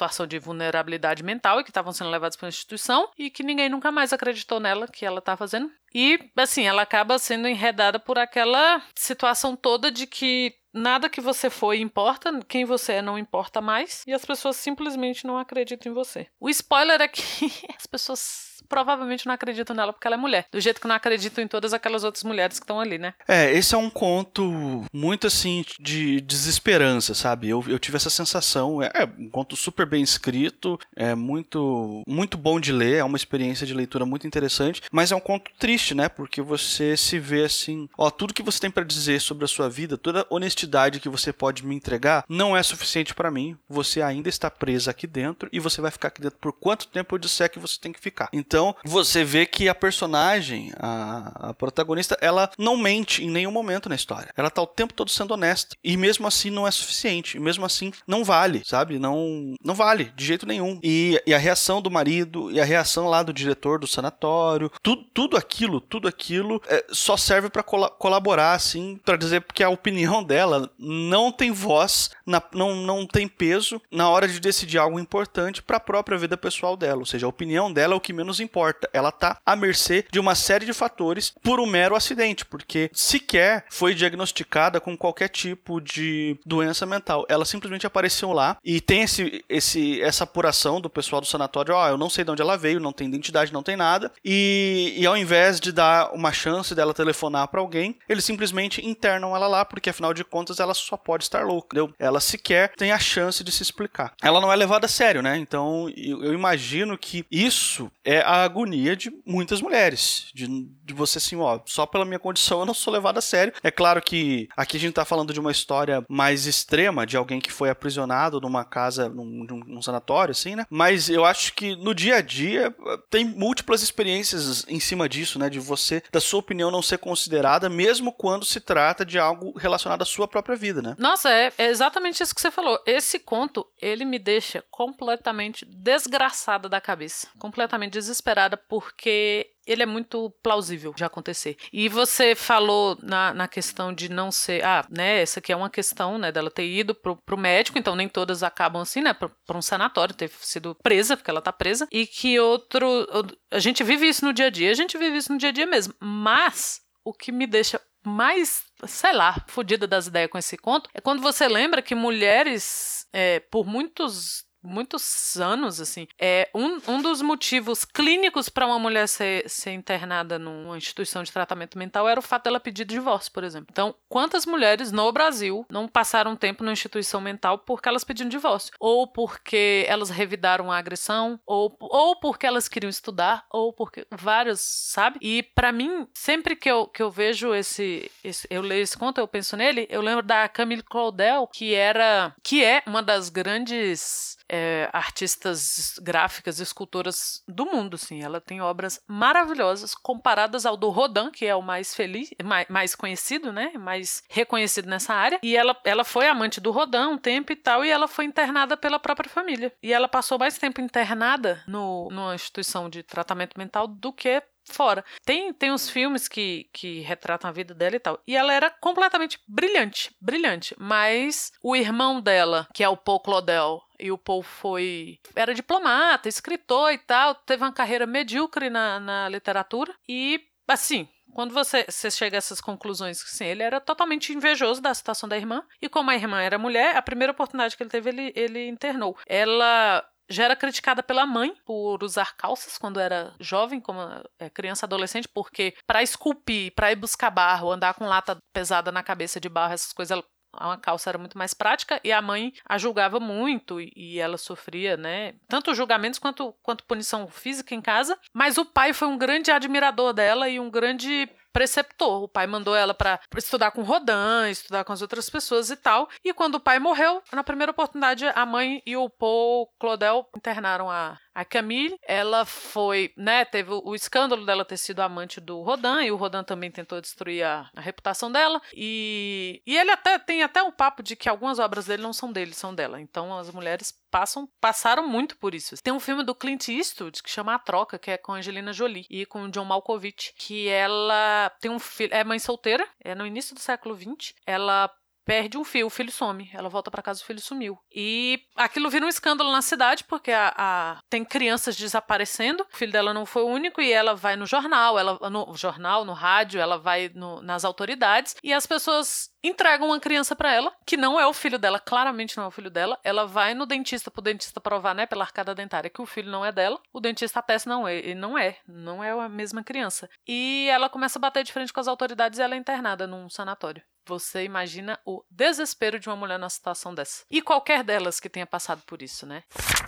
situação 0.00 0.26
de 0.26 0.38
vulnerabilidade 0.38 1.22
mental 1.22 1.60
e 1.60 1.64
que 1.64 1.70
estavam 1.70 1.92
sendo 1.92 2.10
levadas 2.10 2.36
para 2.36 2.46
a 2.46 2.48
instituição 2.48 3.10
e 3.18 3.30
que 3.30 3.42
ninguém 3.42 3.68
nunca 3.68 3.92
mais 3.92 4.12
acreditou 4.12 4.58
nela 4.58 4.88
que 4.88 5.04
ela 5.04 5.18
estava 5.18 5.36
fazendo. 5.36 5.70
E 5.94 6.18
assim, 6.36 6.66
ela 6.66 6.82
acaba 6.82 7.18
sendo 7.18 7.48
enredada 7.48 7.98
por 7.98 8.18
aquela 8.18 8.82
situação 8.96 9.54
toda 9.54 9.90
de 9.90 10.06
que 10.06 10.54
nada 10.72 11.08
que 11.08 11.20
você 11.20 11.50
foi 11.50 11.80
importa, 11.80 12.40
quem 12.48 12.64
você 12.64 12.94
é 12.94 13.02
não 13.02 13.18
importa 13.18 13.60
mais, 13.60 14.04
e 14.06 14.12
as 14.12 14.24
pessoas 14.24 14.56
simplesmente 14.56 15.26
não 15.26 15.38
acreditam 15.38 15.90
em 15.90 15.94
você. 15.94 16.26
O 16.38 16.48
spoiler 16.48 17.00
é 17.00 17.08
que 17.08 17.22
as 17.76 17.86
pessoas 17.86 18.49
provavelmente 18.68 19.26
não 19.26 19.34
acreditam 19.34 19.74
nela 19.74 19.92
porque 19.92 20.06
ela 20.06 20.16
é 20.16 20.18
mulher. 20.18 20.46
Do 20.50 20.60
jeito 20.60 20.80
que 20.80 20.88
não 20.88 20.94
acreditam 20.94 21.42
em 21.42 21.48
todas 21.48 21.72
aquelas 21.72 22.04
outras 22.04 22.24
mulheres 22.24 22.58
que 22.58 22.64
estão 22.64 22.80
ali, 22.80 22.98
né? 22.98 23.14
É, 23.26 23.52
esse 23.52 23.74
é 23.74 23.78
um 23.78 23.90
conto 23.90 24.84
muito 24.92 25.26
assim 25.26 25.64
de 25.78 26.20
desesperança, 26.20 27.14
sabe? 27.14 27.48
Eu, 27.48 27.64
eu 27.66 27.78
tive 27.78 27.96
essa 27.96 28.10
sensação. 28.10 28.82
É, 28.82 28.90
é 28.94 29.04
um 29.18 29.28
conto 29.28 29.56
super 29.56 29.86
bem 29.86 30.02
escrito, 30.02 30.78
é 30.94 31.14
muito, 31.14 32.02
muito 32.06 32.36
bom 32.36 32.60
de 32.60 32.72
ler, 32.72 32.96
é 32.96 33.04
uma 33.04 33.16
experiência 33.16 33.66
de 33.66 33.74
leitura 33.74 34.04
muito 34.04 34.26
interessante, 34.26 34.82
mas 34.90 35.12
é 35.12 35.16
um 35.16 35.20
conto 35.20 35.50
triste, 35.58 35.94
né? 35.94 36.08
Porque 36.08 36.42
você 36.42 36.96
se 36.96 37.18
vê 37.18 37.44
assim, 37.44 37.88
ó, 37.96 38.10
tudo 38.10 38.34
que 38.34 38.42
você 38.42 38.60
tem 38.60 38.70
para 38.70 38.84
dizer 38.84 39.20
sobre 39.20 39.44
a 39.44 39.48
sua 39.48 39.68
vida, 39.68 39.96
toda 39.96 40.26
honestidade 40.30 41.00
que 41.00 41.08
você 41.08 41.32
pode 41.32 41.64
me 41.64 41.74
entregar, 41.74 42.24
não 42.28 42.56
é 42.56 42.62
suficiente 42.62 43.14
para 43.14 43.30
mim. 43.30 43.56
Você 43.68 44.02
ainda 44.02 44.28
está 44.28 44.50
presa 44.50 44.90
aqui 44.90 45.06
dentro 45.06 45.48
e 45.52 45.60
você 45.60 45.80
vai 45.80 45.90
ficar 45.90 46.08
aqui 46.08 46.20
dentro 46.20 46.38
por 46.38 46.52
quanto 46.52 46.88
tempo 46.88 47.14
eu 47.14 47.18
disser 47.18 47.50
que 47.50 47.58
você 47.58 47.78
tem 47.80 47.92
que 47.92 48.00
ficar. 48.00 48.28
Então, 48.32 48.49
então, 48.50 48.74
você 48.84 49.22
vê 49.22 49.46
que 49.46 49.68
a 49.68 49.74
personagem, 49.76 50.72
a, 50.76 51.50
a, 51.50 51.54
protagonista, 51.54 52.18
ela 52.20 52.50
não 52.58 52.76
mente 52.76 53.22
em 53.22 53.30
nenhum 53.30 53.52
momento 53.52 53.88
na 53.88 53.94
história. 53.94 54.32
Ela 54.36 54.50
tá 54.50 54.60
o 54.60 54.66
tempo 54.66 54.92
todo 54.92 55.08
sendo 55.08 55.34
honesta. 55.34 55.76
E 55.84 55.96
mesmo 55.96 56.26
assim 56.26 56.50
não 56.50 56.66
é 56.66 56.70
suficiente. 56.72 57.36
E 57.36 57.40
mesmo 57.40 57.64
assim 57.64 57.92
não 58.08 58.24
vale, 58.24 58.62
sabe? 58.64 58.98
Não, 58.98 59.54
não 59.64 59.72
vale, 59.72 60.12
de 60.16 60.24
jeito 60.24 60.46
nenhum. 60.46 60.80
E, 60.82 61.22
e 61.24 61.32
a 61.32 61.38
reação 61.38 61.80
do 61.80 61.92
marido, 61.92 62.50
e 62.50 62.60
a 62.60 62.64
reação 62.64 63.06
lá 63.06 63.22
do 63.22 63.32
diretor 63.32 63.78
do 63.78 63.86
sanatório, 63.86 64.68
tudo, 64.82 65.04
tudo 65.14 65.36
aquilo, 65.36 65.80
tudo 65.80 66.08
aquilo 66.08 66.60
é, 66.66 66.84
só 66.90 67.16
serve 67.16 67.50
para 67.50 67.62
col 67.62 67.88
colaborar, 68.00 68.54
assim, 68.54 68.98
para 69.04 69.16
dizer 69.16 69.44
que 69.54 69.62
a 69.62 69.68
opinião 69.68 70.24
dela 70.24 70.68
não 70.76 71.30
tem 71.30 71.52
voz, 71.52 72.10
na, 72.26 72.42
não, 72.52 72.74
não 72.74 73.06
tem 73.06 73.28
peso 73.28 73.80
na 73.92 74.08
hora 74.08 74.26
de 74.26 74.40
decidir 74.40 74.78
algo 74.78 74.98
importante 74.98 75.62
para 75.62 75.76
a 75.76 75.80
própria 75.80 76.18
vida 76.18 76.36
pessoal 76.36 76.76
dela. 76.76 76.98
Ou 76.98 77.06
seja, 77.06 77.26
a 77.26 77.28
opinião 77.28 77.72
dela 77.72 77.94
é 77.94 77.96
o 77.96 78.00
que 78.00 78.12
menos 78.12 78.39
importa. 78.42 78.88
Ela 78.92 79.12
tá 79.12 79.38
à 79.44 79.56
mercê 79.56 80.04
de 80.10 80.18
uma 80.18 80.34
série 80.34 80.66
de 80.66 80.72
fatores 80.72 81.32
por 81.42 81.60
um 81.60 81.66
mero 81.66 81.96
acidente, 81.96 82.44
porque 82.44 82.90
sequer 82.92 83.64
foi 83.70 83.94
diagnosticada 83.94 84.80
com 84.80 84.96
qualquer 84.96 85.28
tipo 85.28 85.80
de 85.80 86.38
doença 86.44 86.86
mental. 86.86 87.24
Ela 87.28 87.44
simplesmente 87.44 87.86
apareceu 87.86 88.32
lá 88.32 88.56
e 88.64 88.80
tem 88.80 89.02
esse, 89.02 89.44
esse 89.48 90.00
essa 90.02 90.24
apuração 90.24 90.80
do 90.80 90.90
pessoal 90.90 91.20
do 91.20 91.26
sanatório, 91.26 91.74
ó, 91.74 91.84
oh, 91.84 91.88
eu 91.88 91.98
não 91.98 92.10
sei 92.10 92.24
de 92.24 92.30
onde 92.30 92.42
ela 92.42 92.56
veio, 92.56 92.80
não 92.80 92.92
tem 92.92 93.08
identidade, 93.08 93.52
não 93.52 93.62
tem 93.62 93.76
nada. 93.76 94.12
E, 94.24 94.94
e 94.96 95.06
ao 95.06 95.16
invés 95.16 95.60
de 95.60 95.72
dar 95.72 96.12
uma 96.12 96.32
chance 96.32 96.74
dela 96.74 96.94
telefonar 96.94 97.48
para 97.48 97.60
alguém, 97.60 97.98
eles 98.08 98.24
simplesmente 98.24 98.86
internam 98.86 99.34
ela 99.34 99.46
lá, 99.46 99.64
porque 99.64 99.90
afinal 99.90 100.12
de 100.12 100.24
contas 100.24 100.60
ela 100.60 100.74
só 100.74 100.96
pode 100.96 101.24
estar 101.24 101.44
louca, 101.44 101.68
entendeu? 101.76 101.94
Ela 101.98 102.20
sequer 102.20 102.72
tem 102.76 102.92
a 102.92 102.98
chance 102.98 103.42
de 103.42 103.52
se 103.52 103.62
explicar. 103.62 104.12
Ela 104.22 104.40
não 104.40 104.52
é 104.52 104.56
levada 104.56 104.86
a 104.86 104.88
sério, 104.88 105.22
né? 105.22 105.36
Então 105.36 105.88
eu 105.96 106.32
imagino 106.32 106.96
que 106.96 107.24
isso 107.30 107.90
é 108.04 108.22
a 108.30 108.44
agonia 108.44 108.94
de 108.94 109.12
muitas 109.26 109.60
mulheres. 109.60 110.30
De, 110.32 110.46
de 110.46 110.94
você 110.94 111.18
assim, 111.18 111.34
ó, 111.36 111.58
só 111.66 111.84
pela 111.84 112.04
minha 112.04 112.18
condição 112.18 112.60
eu 112.60 112.66
não 112.66 112.72
sou 112.72 112.92
levado 112.92 113.18
a 113.18 113.20
sério. 113.20 113.52
É 113.60 113.72
claro 113.72 114.00
que 114.00 114.48
aqui 114.56 114.76
a 114.76 114.80
gente 114.80 114.94
tá 114.94 115.04
falando 115.04 115.32
de 115.32 115.40
uma 115.40 115.50
história 115.50 116.04
mais 116.08 116.46
extrema, 116.46 117.04
de 117.04 117.16
alguém 117.16 117.40
que 117.40 117.50
foi 117.50 117.70
aprisionado 117.70 118.40
numa 118.40 118.64
casa, 118.64 119.08
num, 119.08 119.44
num 119.66 119.82
sanatório, 119.82 120.30
assim, 120.30 120.54
né? 120.54 120.64
Mas 120.70 121.10
eu 121.10 121.24
acho 121.24 121.54
que 121.54 121.74
no 121.74 121.92
dia 121.92 122.16
a 122.16 122.20
dia 122.20 122.72
tem 123.10 123.24
múltiplas 123.24 123.82
experiências 123.82 124.64
em 124.68 124.78
cima 124.78 125.08
disso, 125.08 125.36
né? 125.36 125.50
De 125.50 125.58
você, 125.58 126.00
da 126.12 126.20
sua 126.20 126.38
opinião 126.38 126.70
não 126.70 126.82
ser 126.82 126.98
considerada, 126.98 127.68
mesmo 127.68 128.12
quando 128.12 128.44
se 128.44 128.60
trata 128.60 129.04
de 129.04 129.18
algo 129.18 129.58
relacionado 129.58 130.02
à 130.02 130.06
sua 130.06 130.28
própria 130.28 130.54
vida, 130.54 130.80
né? 130.80 130.94
Nossa, 130.98 131.30
é, 131.30 131.52
é 131.58 131.66
exatamente 131.66 132.22
isso 132.22 132.34
que 132.34 132.40
você 132.40 132.50
falou. 132.50 132.78
Esse 132.86 133.18
conto, 133.18 133.66
ele 133.82 134.04
me 134.04 134.20
deixa 134.20 134.62
completamente 134.70 135.64
desgraçada 135.64 136.68
da 136.68 136.80
cabeça. 136.80 137.26
Completamente 137.36 137.92
desesperada 137.94 138.09
desesperada 138.10 138.56
porque 138.56 139.50
ele 139.66 139.82
é 139.82 139.86
muito 139.86 140.30
plausível 140.42 140.92
de 140.92 141.04
acontecer. 141.04 141.56
E 141.72 141.88
você 141.88 142.34
falou 142.34 142.98
na, 143.02 143.32
na 143.32 143.46
questão 143.46 143.92
de 143.92 144.08
não 144.08 144.32
ser. 144.32 144.64
Ah, 144.64 144.84
né? 144.90 145.22
Essa 145.22 145.38
aqui 145.38 145.52
é 145.52 145.56
uma 145.56 145.70
questão, 145.70 146.18
né? 146.18 146.32
Dela 146.32 146.50
ter 146.50 146.66
ido 146.66 146.94
pro, 146.94 147.16
pro 147.16 147.38
médico, 147.38 147.78
então 147.78 147.94
nem 147.94 148.08
todas 148.08 148.42
acabam 148.42 148.82
assim, 148.82 149.00
né? 149.00 149.14
Pra 149.14 149.30
um 149.56 149.62
sanatório, 149.62 150.14
ter 150.14 150.30
sido 150.40 150.74
presa, 150.82 151.16
porque 151.16 151.30
ela 151.30 151.40
tá 151.40 151.52
presa. 151.52 151.86
E 151.92 152.06
que 152.06 152.38
outro. 152.40 153.06
A 153.50 153.58
gente 153.58 153.84
vive 153.84 154.08
isso 154.08 154.24
no 154.24 154.32
dia 154.32 154.46
a 154.46 154.50
dia, 154.50 154.70
a 154.70 154.74
gente 154.74 154.98
vive 154.98 155.16
isso 155.16 155.32
no 155.32 155.38
dia 155.38 155.50
a 155.50 155.52
dia 155.52 155.66
mesmo. 155.66 155.94
Mas 156.00 156.80
o 157.04 157.12
que 157.12 157.30
me 157.30 157.46
deixa 157.46 157.80
mais, 158.04 158.62
sei 158.86 159.12
lá, 159.12 159.44
fodida 159.46 159.86
das 159.86 160.06
ideias 160.06 160.30
com 160.30 160.38
esse 160.38 160.56
conto 160.56 160.88
é 160.94 161.00
quando 161.00 161.20
você 161.20 161.46
lembra 161.46 161.82
que 161.82 161.94
mulheres, 161.94 163.06
é, 163.12 163.40
por 163.40 163.66
muitos 163.66 164.44
muitos 164.62 165.36
anos, 165.40 165.80
assim. 165.80 166.06
É 166.18 166.48
um, 166.54 166.78
um 166.88 167.02
dos 167.02 167.22
motivos 167.22 167.84
clínicos 167.84 168.48
para 168.48 168.66
uma 168.66 168.78
mulher 168.78 169.08
ser, 169.08 169.48
ser 169.48 169.72
internada 169.72 170.38
numa 170.38 170.76
instituição 170.76 171.22
de 171.22 171.32
tratamento 171.32 171.78
mental 171.78 172.08
era 172.08 172.20
o 172.20 172.22
fato 172.22 172.44
dela 172.44 172.60
pedir 172.60 172.84
divórcio, 172.84 173.32
por 173.32 173.44
exemplo. 173.44 173.68
Então, 173.70 173.94
quantas 174.08 174.46
mulheres 174.46 174.92
no 174.92 175.10
Brasil 175.12 175.66
não 175.70 175.88
passaram 175.88 176.36
tempo 176.36 176.62
numa 176.62 176.72
instituição 176.72 177.20
mental 177.20 177.58
porque 177.58 177.88
elas 177.88 178.04
pediam 178.04 178.28
divórcio? 178.28 178.72
Ou 178.78 179.06
porque 179.06 179.84
elas 179.88 180.10
revidaram 180.10 180.70
a 180.70 180.78
agressão, 180.78 181.40
ou, 181.46 181.76
ou 181.80 182.16
porque 182.16 182.46
elas 182.46 182.68
queriam 182.68 182.90
estudar, 182.90 183.44
ou 183.50 183.72
porque 183.72 184.06
vários, 184.10 184.60
sabe? 184.60 185.18
E 185.20 185.42
para 185.42 185.72
mim, 185.72 186.06
sempre 186.14 186.56
que 186.56 186.70
eu, 186.70 186.86
que 186.86 187.02
eu 187.02 187.10
vejo 187.10 187.54
esse, 187.54 188.10
esse, 188.22 188.46
eu 188.50 188.62
leio 188.62 188.82
esse 188.82 188.96
conto, 188.96 189.18
eu 189.18 189.28
penso 189.28 189.56
nele, 189.56 189.86
eu 189.90 190.00
lembro 190.00 190.24
da 190.24 190.48
Camille 190.48 190.82
Claudel, 190.82 191.46
que 191.52 191.74
era 191.74 192.34
que 192.42 192.64
é 192.64 192.82
uma 192.86 193.02
das 193.02 193.28
grandes 193.28 194.36
é, 194.50 194.90
artistas 194.92 195.94
gráficas, 196.02 196.58
escultoras 196.58 197.42
do 197.46 197.64
mundo, 197.66 197.96
sim. 197.96 198.20
Ela 198.22 198.40
tem 198.40 198.60
obras 198.60 199.00
maravilhosas 199.06 199.94
comparadas 199.94 200.66
ao 200.66 200.76
do 200.76 200.88
Rodin, 200.90 201.30
que 201.30 201.46
é 201.46 201.54
o 201.54 201.62
mais 201.62 201.94
feliz, 201.94 202.30
mais, 202.42 202.66
mais 202.68 202.94
conhecido, 202.96 203.52
né? 203.52 203.72
Mais 203.78 204.24
reconhecido 204.28 204.88
nessa 204.88 205.14
área. 205.14 205.38
E 205.42 205.56
ela, 205.56 205.76
ela 205.84 206.04
foi 206.04 206.26
amante 206.26 206.60
do 206.60 206.72
Rodin 206.72 206.98
um 206.98 207.18
tempo 207.18 207.52
e 207.52 207.56
tal, 207.56 207.84
e 207.84 207.90
ela 207.90 208.08
foi 208.08 208.24
internada 208.24 208.76
pela 208.76 208.98
própria 208.98 209.30
família. 209.30 209.72
E 209.80 209.92
ela 209.92 210.08
passou 210.08 210.38
mais 210.38 210.58
tempo 210.58 210.80
internada 210.80 211.62
no, 211.68 212.08
numa 212.10 212.34
instituição 212.34 212.90
de 212.90 213.04
tratamento 213.04 213.56
mental 213.56 213.86
do 213.86 214.12
que 214.12 214.42
fora. 214.64 215.04
Tem, 215.24 215.52
tem 215.52 215.72
uns 215.72 215.88
filmes 215.88 216.28
que, 216.28 216.68
que 216.72 217.00
retratam 217.00 217.50
a 217.50 217.52
vida 217.52 217.74
dela 217.74 217.96
e 217.96 218.00
tal. 218.00 218.20
E 218.26 218.36
ela 218.36 218.52
era 218.52 218.70
completamente 218.70 219.38
brilhante, 219.46 220.14
brilhante. 220.20 220.74
Mas 220.78 221.52
o 221.62 221.76
irmão 221.76 222.20
dela, 222.20 222.66
que 222.74 222.82
é 222.82 222.88
o 222.88 222.96
Paul 222.96 223.20
Claudel, 223.20 223.82
e 224.00 224.10
o 224.10 224.18
Paul 224.18 224.42
foi. 224.42 225.18
era 225.34 225.54
diplomata, 225.54 226.28
escritor 226.28 226.92
e 226.92 226.98
tal, 226.98 227.34
teve 227.34 227.62
uma 227.62 227.72
carreira 227.72 228.06
medíocre 228.06 228.70
na, 228.70 229.00
na 229.00 229.28
literatura. 229.28 229.94
E, 230.08 230.40
assim, 230.68 231.08
quando 231.32 231.52
você, 231.52 231.84
você 231.88 232.10
chega 232.10 232.36
a 232.36 232.38
essas 232.38 232.60
conclusões, 232.60 233.22
assim, 233.22 233.44
ele 233.44 233.62
era 233.62 233.80
totalmente 233.80 234.32
invejoso 234.32 234.80
da 234.80 234.94
situação 234.94 235.28
da 235.28 235.36
irmã, 235.36 235.64
e 235.80 235.88
como 235.88 236.10
a 236.10 236.14
irmã 236.14 236.40
era 236.40 236.58
mulher, 236.58 236.96
a 236.96 237.02
primeira 237.02 237.32
oportunidade 237.32 237.76
que 237.76 237.82
ele 237.82 237.90
teve, 237.90 238.10
ele, 238.10 238.32
ele 238.34 238.68
internou. 238.68 239.16
Ela 239.26 240.04
já 240.28 240.44
era 240.44 240.56
criticada 240.56 241.02
pela 241.02 241.26
mãe 241.26 241.52
por 241.64 242.02
usar 242.04 242.36
calças 242.36 242.78
quando 242.78 243.00
era 243.00 243.34
jovem, 243.40 243.80
como 243.80 244.00
é, 244.38 244.48
criança 244.48 244.86
adolescente, 244.86 245.28
porque 245.28 245.74
para 245.86 246.02
esculpir, 246.02 246.72
para 246.74 246.92
ir 246.92 246.96
buscar 246.96 247.30
barro, 247.30 247.72
andar 247.72 247.94
com 247.94 248.06
lata 248.06 248.38
pesada 248.52 248.92
na 248.92 249.02
cabeça 249.02 249.40
de 249.40 249.48
barro, 249.48 249.74
essas 249.74 249.92
coisas, 249.92 250.12
ela 250.12 250.24
uma 250.58 250.76
calça 250.78 251.10
era 251.10 251.18
muito 251.18 251.38
mais 251.38 251.54
prática 251.54 252.00
e 252.02 252.12
a 252.12 252.20
mãe 252.22 252.52
a 252.68 252.78
julgava 252.78 253.20
muito 253.20 253.80
e 253.80 254.18
ela 254.18 254.36
sofria, 254.36 254.96
né, 254.96 255.34
tanto 255.48 255.74
julgamentos 255.74 256.18
quanto, 256.18 256.54
quanto 256.62 256.84
punição 256.84 257.28
física 257.28 257.74
em 257.74 257.80
casa. 257.80 258.18
Mas 258.32 258.58
o 258.58 258.64
pai 258.64 258.92
foi 258.92 259.08
um 259.08 259.18
grande 259.18 259.50
admirador 259.50 260.12
dela 260.12 260.48
e 260.48 260.58
um 260.58 260.70
grande 260.70 261.28
preceptor. 261.52 262.22
O 262.22 262.28
pai 262.28 262.46
mandou 262.46 262.74
ela 262.74 262.94
para 262.94 263.20
estudar 263.36 263.70
com 263.70 263.82
Rodin, 263.82 264.50
estudar 264.50 264.84
com 264.84 264.92
as 264.92 265.02
outras 265.02 265.28
pessoas 265.28 265.70
e 265.70 265.76
tal. 265.76 266.08
E 266.24 266.32
quando 266.32 266.56
o 266.56 266.60
pai 266.60 266.78
morreu, 266.78 267.22
na 267.32 267.44
primeira 267.44 267.72
oportunidade, 267.72 268.26
a 268.26 268.46
mãe 268.46 268.82
e 268.86 268.96
o 268.96 269.08
Paul 269.08 269.68
Claudel 269.78 270.28
internaram 270.36 270.90
a, 270.90 271.18
A 271.34 271.44
Camille, 271.44 271.96
ela 272.06 272.44
foi, 272.44 273.12
né, 273.16 273.44
teve 273.44 273.70
o, 273.72 273.94
escândalo 273.94 274.44
dela 274.44 274.64
ter 274.64 274.76
sido 274.76 275.00
amante 275.00 275.40
do 275.40 275.60
Rodin, 275.62 276.04
e 276.04 276.10
o 276.10 276.16
Rodin 276.16 276.42
também 276.42 276.70
tentou 276.70 277.00
destruir 277.00 277.44
a, 277.44 277.70
a, 277.74 277.80
reputação 277.80 278.30
dela. 278.30 278.60
E, 278.74 279.62
e 279.66 279.76
ele 279.76 279.90
até 279.90 280.18
tem 280.18 280.42
até 280.42 280.62
um 280.62 280.72
papo 280.72 281.02
de 281.02 281.14
que 281.14 281.28
algumas 281.28 281.58
obras 281.58 281.86
dele 281.86 282.02
não 282.02 282.12
são 282.12 282.32
dele, 282.32 282.52
são 282.52 282.74
dela. 282.74 283.00
Então 283.00 283.36
as 283.38 283.50
mulheres 283.50 283.94
passam 284.10 284.48
passaram 284.60 285.06
muito 285.06 285.36
por 285.36 285.54
isso. 285.54 285.76
Tem 285.82 285.92
um 285.92 286.00
filme 286.00 286.24
do 286.24 286.34
Clint 286.34 286.68
Eastwood 286.68 287.22
que 287.22 287.30
chama 287.30 287.54
A 287.54 287.58
Troca, 287.58 287.98
que 287.98 288.10
é 288.10 288.18
com 288.18 288.32
Angelina 288.32 288.72
Jolie 288.72 289.06
e 289.08 289.24
com 289.24 289.48
John 289.48 289.64
Malkovich, 289.64 290.34
que 290.36 290.68
ela 290.68 291.50
tem 291.60 291.70
um 291.70 291.78
filho, 291.78 292.12
é 292.12 292.24
mãe 292.24 292.38
solteira, 292.38 292.86
é 293.02 293.14
no 293.14 293.26
início 293.26 293.54
do 293.54 293.60
século 293.60 293.96
XX. 293.96 294.34
Ela 294.44 294.90
perde 295.24 295.56
um 295.56 295.64
filho, 295.64 295.86
o 295.86 295.90
filho 295.90 296.12
some. 296.12 296.50
Ela 296.52 296.68
volta 296.68 296.90
para 296.90 297.02
casa, 297.02 297.22
o 297.22 297.26
filho 297.26 297.40
sumiu. 297.40 297.78
E 297.94 298.40
aquilo 298.56 298.90
vira 298.90 299.04
um 299.04 299.08
escândalo 299.08 299.50
na 299.52 299.62
cidade, 299.62 300.04
porque 300.04 300.32
a, 300.32 300.52
a, 300.56 300.98
tem 301.08 301.24
crianças 301.24 301.76
desaparecendo. 301.76 302.66
O 302.72 302.76
filho 302.76 302.92
dela 302.92 303.14
não 303.14 303.26
foi 303.26 303.42
o 303.42 303.48
único 303.48 303.80
e 303.80 303.92
ela 303.92 304.14
vai 304.14 304.36
no 304.36 304.46
jornal, 304.46 304.98
ela 304.98 305.18
no 305.30 305.54
jornal, 305.56 306.04
no 306.04 306.12
rádio, 306.12 306.60
ela 306.60 306.78
vai 306.78 307.10
no, 307.14 307.42
nas 307.42 307.64
autoridades 307.64 308.36
e 308.42 308.52
as 308.52 308.66
pessoas 308.66 309.30
entregam 309.42 309.88
uma 309.88 310.00
criança 310.00 310.36
para 310.36 310.52
ela, 310.52 310.72
que 310.86 310.96
não 310.96 311.18
é 311.18 311.26
o 311.26 311.32
filho 311.32 311.58
dela, 311.58 311.78
claramente 311.78 312.36
não 312.36 312.44
é 312.44 312.46
o 312.48 312.50
filho 312.50 312.70
dela. 312.70 312.98
Ela 313.02 313.26
vai 313.26 313.54
no 313.54 313.66
dentista 313.66 314.10
pro 314.10 314.22
dentista 314.22 314.60
provar, 314.60 314.94
né, 314.94 315.06
pela 315.06 315.24
arcada 315.24 315.54
dentária, 315.54 315.90
que 315.90 316.02
o 316.02 316.06
filho 316.06 316.30
não 316.30 316.44
é 316.44 316.52
dela. 316.52 316.80
O 316.92 317.00
dentista 317.00 317.40
atesta, 317.40 317.68
não, 317.68 317.88
ele 317.88 318.14
não 318.14 318.36
é, 318.36 318.58
não 318.66 319.02
é 319.02 319.10
a 319.10 319.28
mesma 319.28 319.62
criança. 319.62 320.08
E 320.26 320.68
ela 320.70 320.88
começa 320.88 321.18
a 321.18 321.20
bater 321.20 321.44
de 321.44 321.52
frente 321.52 321.72
com 321.72 321.80
as 321.80 321.88
autoridades 321.88 322.38
e 322.38 322.42
ela 322.42 322.54
é 322.54 322.58
internada 322.58 323.06
num 323.06 323.28
sanatório. 323.28 323.82
Você 324.06 324.44
imagina 324.44 324.98
o 325.04 325.22
desespero 325.30 325.98
de 325.98 326.08
uma 326.08 326.16
mulher 326.16 326.38
numa 326.38 326.50
situação 326.50 326.94
dessa. 326.94 327.24
E 327.30 327.40
qualquer 327.40 327.84
delas 327.84 328.18
que 328.18 328.28
tenha 328.28 328.46
passado 328.46 328.82
por 328.86 329.02
isso, 329.02 329.26
né? 329.26 329.42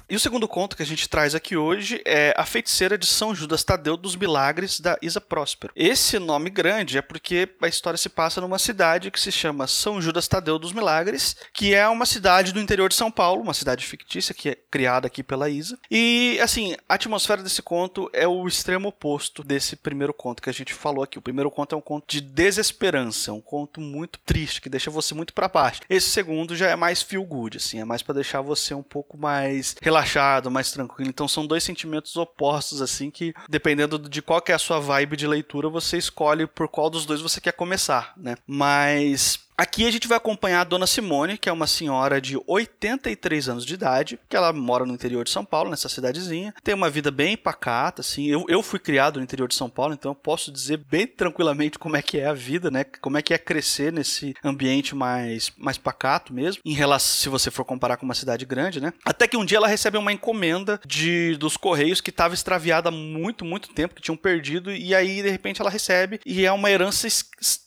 E 0.08 0.16
o 0.16 0.20
segundo 0.20 0.46
conto 0.46 0.76
que 0.76 0.82
a 0.82 0.86
gente 0.86 1.08
traz 1.08 1.34
aqui 1.34 1.56
hoje 1.56 2.02
é 2.04 2.34
A 2.36 2.44
Feiticeira 2.44 2.98
de 2.98 3.06
São 3.06 3.34
Judas 3.34 3.64
Tadeu 3.64 3.96
dos 3.96 4.14
Milagres, 4.14 4.78
da 4.78 4.98
Isa 5.00 5.20
Próspero. 5.20 5.72
Esse 5.74 6.18
nome 6.18 6.50
grande 6.50 6.98
é 6.98 7.02
porque 7.02 7.48
a 7.62 7.68
história 7.68 7.96
se 7.96 8.08
passa 8.08 8.40
numa 8.40 8.58
cidade 8.58 9.10
que 9.10 9.20
se 9.20 9.32
chama 9.32 9.66
São 9.66 10.02
Judas 10.02 10.28
Tadeu 10.28 10.58
dos 10.58 10.72
Milagres, 10.72 11.36
que 11.54 11.74
é 11.74 11.88
uma 11.88 12.04
cidade 12.04 12.52
do 12.52 12.60
interior 12.60 12.88
de 12.88 12.94
São 12.94 13.10
Paulo, 13.10 13.42
uma 13.42 13.54
cidade 13.54 13.86
fictícia 13.86 14.34
que 14.34 14.50
é 14.50 14.54
criada 14.70 15.06
aqui 15.06 15.22
pela 15.22 15.48
Isa. 15.48 15.78
E, 15.90 16.38
assim, 16.42 16.76
a 16.88 16.94
atmosfera 16.94 17.42
desse 17.42 17.62
conto 17.62 18.10
é 18.12 18.28
o 18.28 18.46
extremo 18.46 18.88
oposto 18.88 19.42
desse 19.42 19.76
primeiro 19.76 20.12
conto 20.12 20.42
que 20.42 20.50
a 20.50 20.54
gente 20.54 20.74
falou 20.74 21.02
aqui. 21.02 21.18
O 21.18 21.22
primeiro 21.22 21.50
conto 21.50 21.74
é 21.74 21.78
um 21.78 21.82
conto 21.82 22.06
de 22.08 22.20
desesperança, 22.20 23.32
um 23.32 23.40
conto 23.40 23.80
muito 23.80 24.01
triste, 24.06 24.60
que 24.60 24.68
deixa 24.68 24.90
você 24.90 25.14
muito 25.14 25.32
para 25.32 25.48
baixo. 25.48 25.80
Esse 25.88 26.10
segundo 26.10 26.56
já 26.56 26.68
é 26.68 26.76
mais 26.76 27.02
feel 27.02 27.24
good, 27.24 27.56
assim, 27.56 27.80
é 27.80 27.84
mais 27.84 28.02
para 28.02 28.16
deixar 28.16 28.40
você 28.40 28.74
um 28.74 28.82
pouco 28.82 29.16
mais 29.16 29.76
relaxado, 29.80 30.50
mais 30.50 30.70
tranquilo. 30.70 31.08
Então 31.08 31.28
são 31.28 31.46
dois 31.46 31.64
sentimentos 31.64 32.16
opostos, 32.16 32.82
assim, 32.82 33.10
que 33.10 33.34
dependendo 33.48 33.98
de 33.98 34.22
qual 34.22 34.40
que 34.40 34.52
é 34.52 34.54
a 34.54 34.58
sua 34.58 34.80
vibe 34.80 35.16
de 35.16 35.26
leitura, 35.26 35.68
você 35.68 35.98
escolhe 35.98 36.46
por 36.46 36.68
qual 36.68 36.90
dos 36.90 37.06
dois 37.06 37.20
você 37.20 37.40
quer 37.40 37.52
começar, 37.52 38.12
né? 38.16 38.36
Mas 38.46 39.40
Aqui 39.62 39.86
a 39.86 39.92
gente 39.92 40.08
vai 40.08 40.16
acompanhar 40.16 40.62
a 40.62 40.64
dona 40.64 40.88
Simone, 40.88 41.38
que 41.38 41.48
é 41.48 41.52
uma 41.52 41.68
senhora 41.68 42.20
de 42.20 42.36
83 42.48 43.48
anos 43.48 43.64
de 43.64 43.74
idade, 43.74 44.18
que 44.28 44.34
ela 44.34 44.52
mora 44.52 44.84
no 44.84 44.92
interior 44.92 45.22
de 45.22 45.30
São 45.30 45.44
Paulo, 45.44 45.70
nessa 45.70 45.88
cidadezinha. 45.88 46.52
Tem 46.64 46.74
uma 46.74 46.90
vida 46.90 47.12
bem 47.12 47.36
pacata, 47.36 48.00
assim. 48.00 48.26
Eu, 48.26 48.44
eu 48.48 48.60
fui 48.60 48.80
criado 48.80 49.18
no 49.18 49.22
interior 49.22 49.46
de 49.46 49.54
São 49.54 49.70
Paulo, 49.70 49.94
então 49.94 50.10
eu 50.10 50.16
posso 50.16 50.50
dizer 50.50 50.78
bem 50.78 51.06
tranquilamente 51.06 51.78
como 51.78 51.96
é 51.96 52.02
que 52.02 52.18
é 52.18 52.26
a 52.26 52.32
vida, 52.32 52.72
né? 52.72 52.82
Como 53.00 53.16
é 53.16 53.22
que 53.22 53.32
é 53.32 53.38
crescer 53.38 53.92
nesse 53.92 54.34
ambiente 54.42 54.96
mais, 54.96 55.52
mais 55.56 55.78
pacato 55.78 56.34
mesmo, 56.34 56.60
em 56.64 56.74
relação, 56.74 57.22
se 57.22 57.28
você 57.28 57.48
for 57.48 57.64
comparar 57.64 57.96
com 57.98 58.04
uma 58.04 58.14
cidade 58.16 58.44
grande, 58.44 58.80
né? 58.80 58.92
Até 59.04 59.28
que 59.28 59.36
um 59.36 59.44
dia 59.44 59.58
ela 59.58 59.68
recebe 59.68 59.96
uma 59.96 60.12
encomenda 60.12 60.80
de 60.84 61.36
dos 61.36 61.56
Correios 61.56 62.00
que 62.00 62.10
estava 62.10 62.34
extraviada 62.34 62.88
há 62.88 62.92
muito, 62.92 63.44
muito 63.44 63.68
tempo, 63.68 63.94
que 63.94 64.02
tinham 64.02 64.16
perdido, 64.16 64.72
e 64.72 64.92
aí 64.92 65.22
de 65.22 65.30
repente 65.30 65.60
ela 65.60 65.70
recebe, 65.70 66.18
e 66.26 66.44
é 66.44 66.50
uma 66.50 66.68
herança 66.68 67.06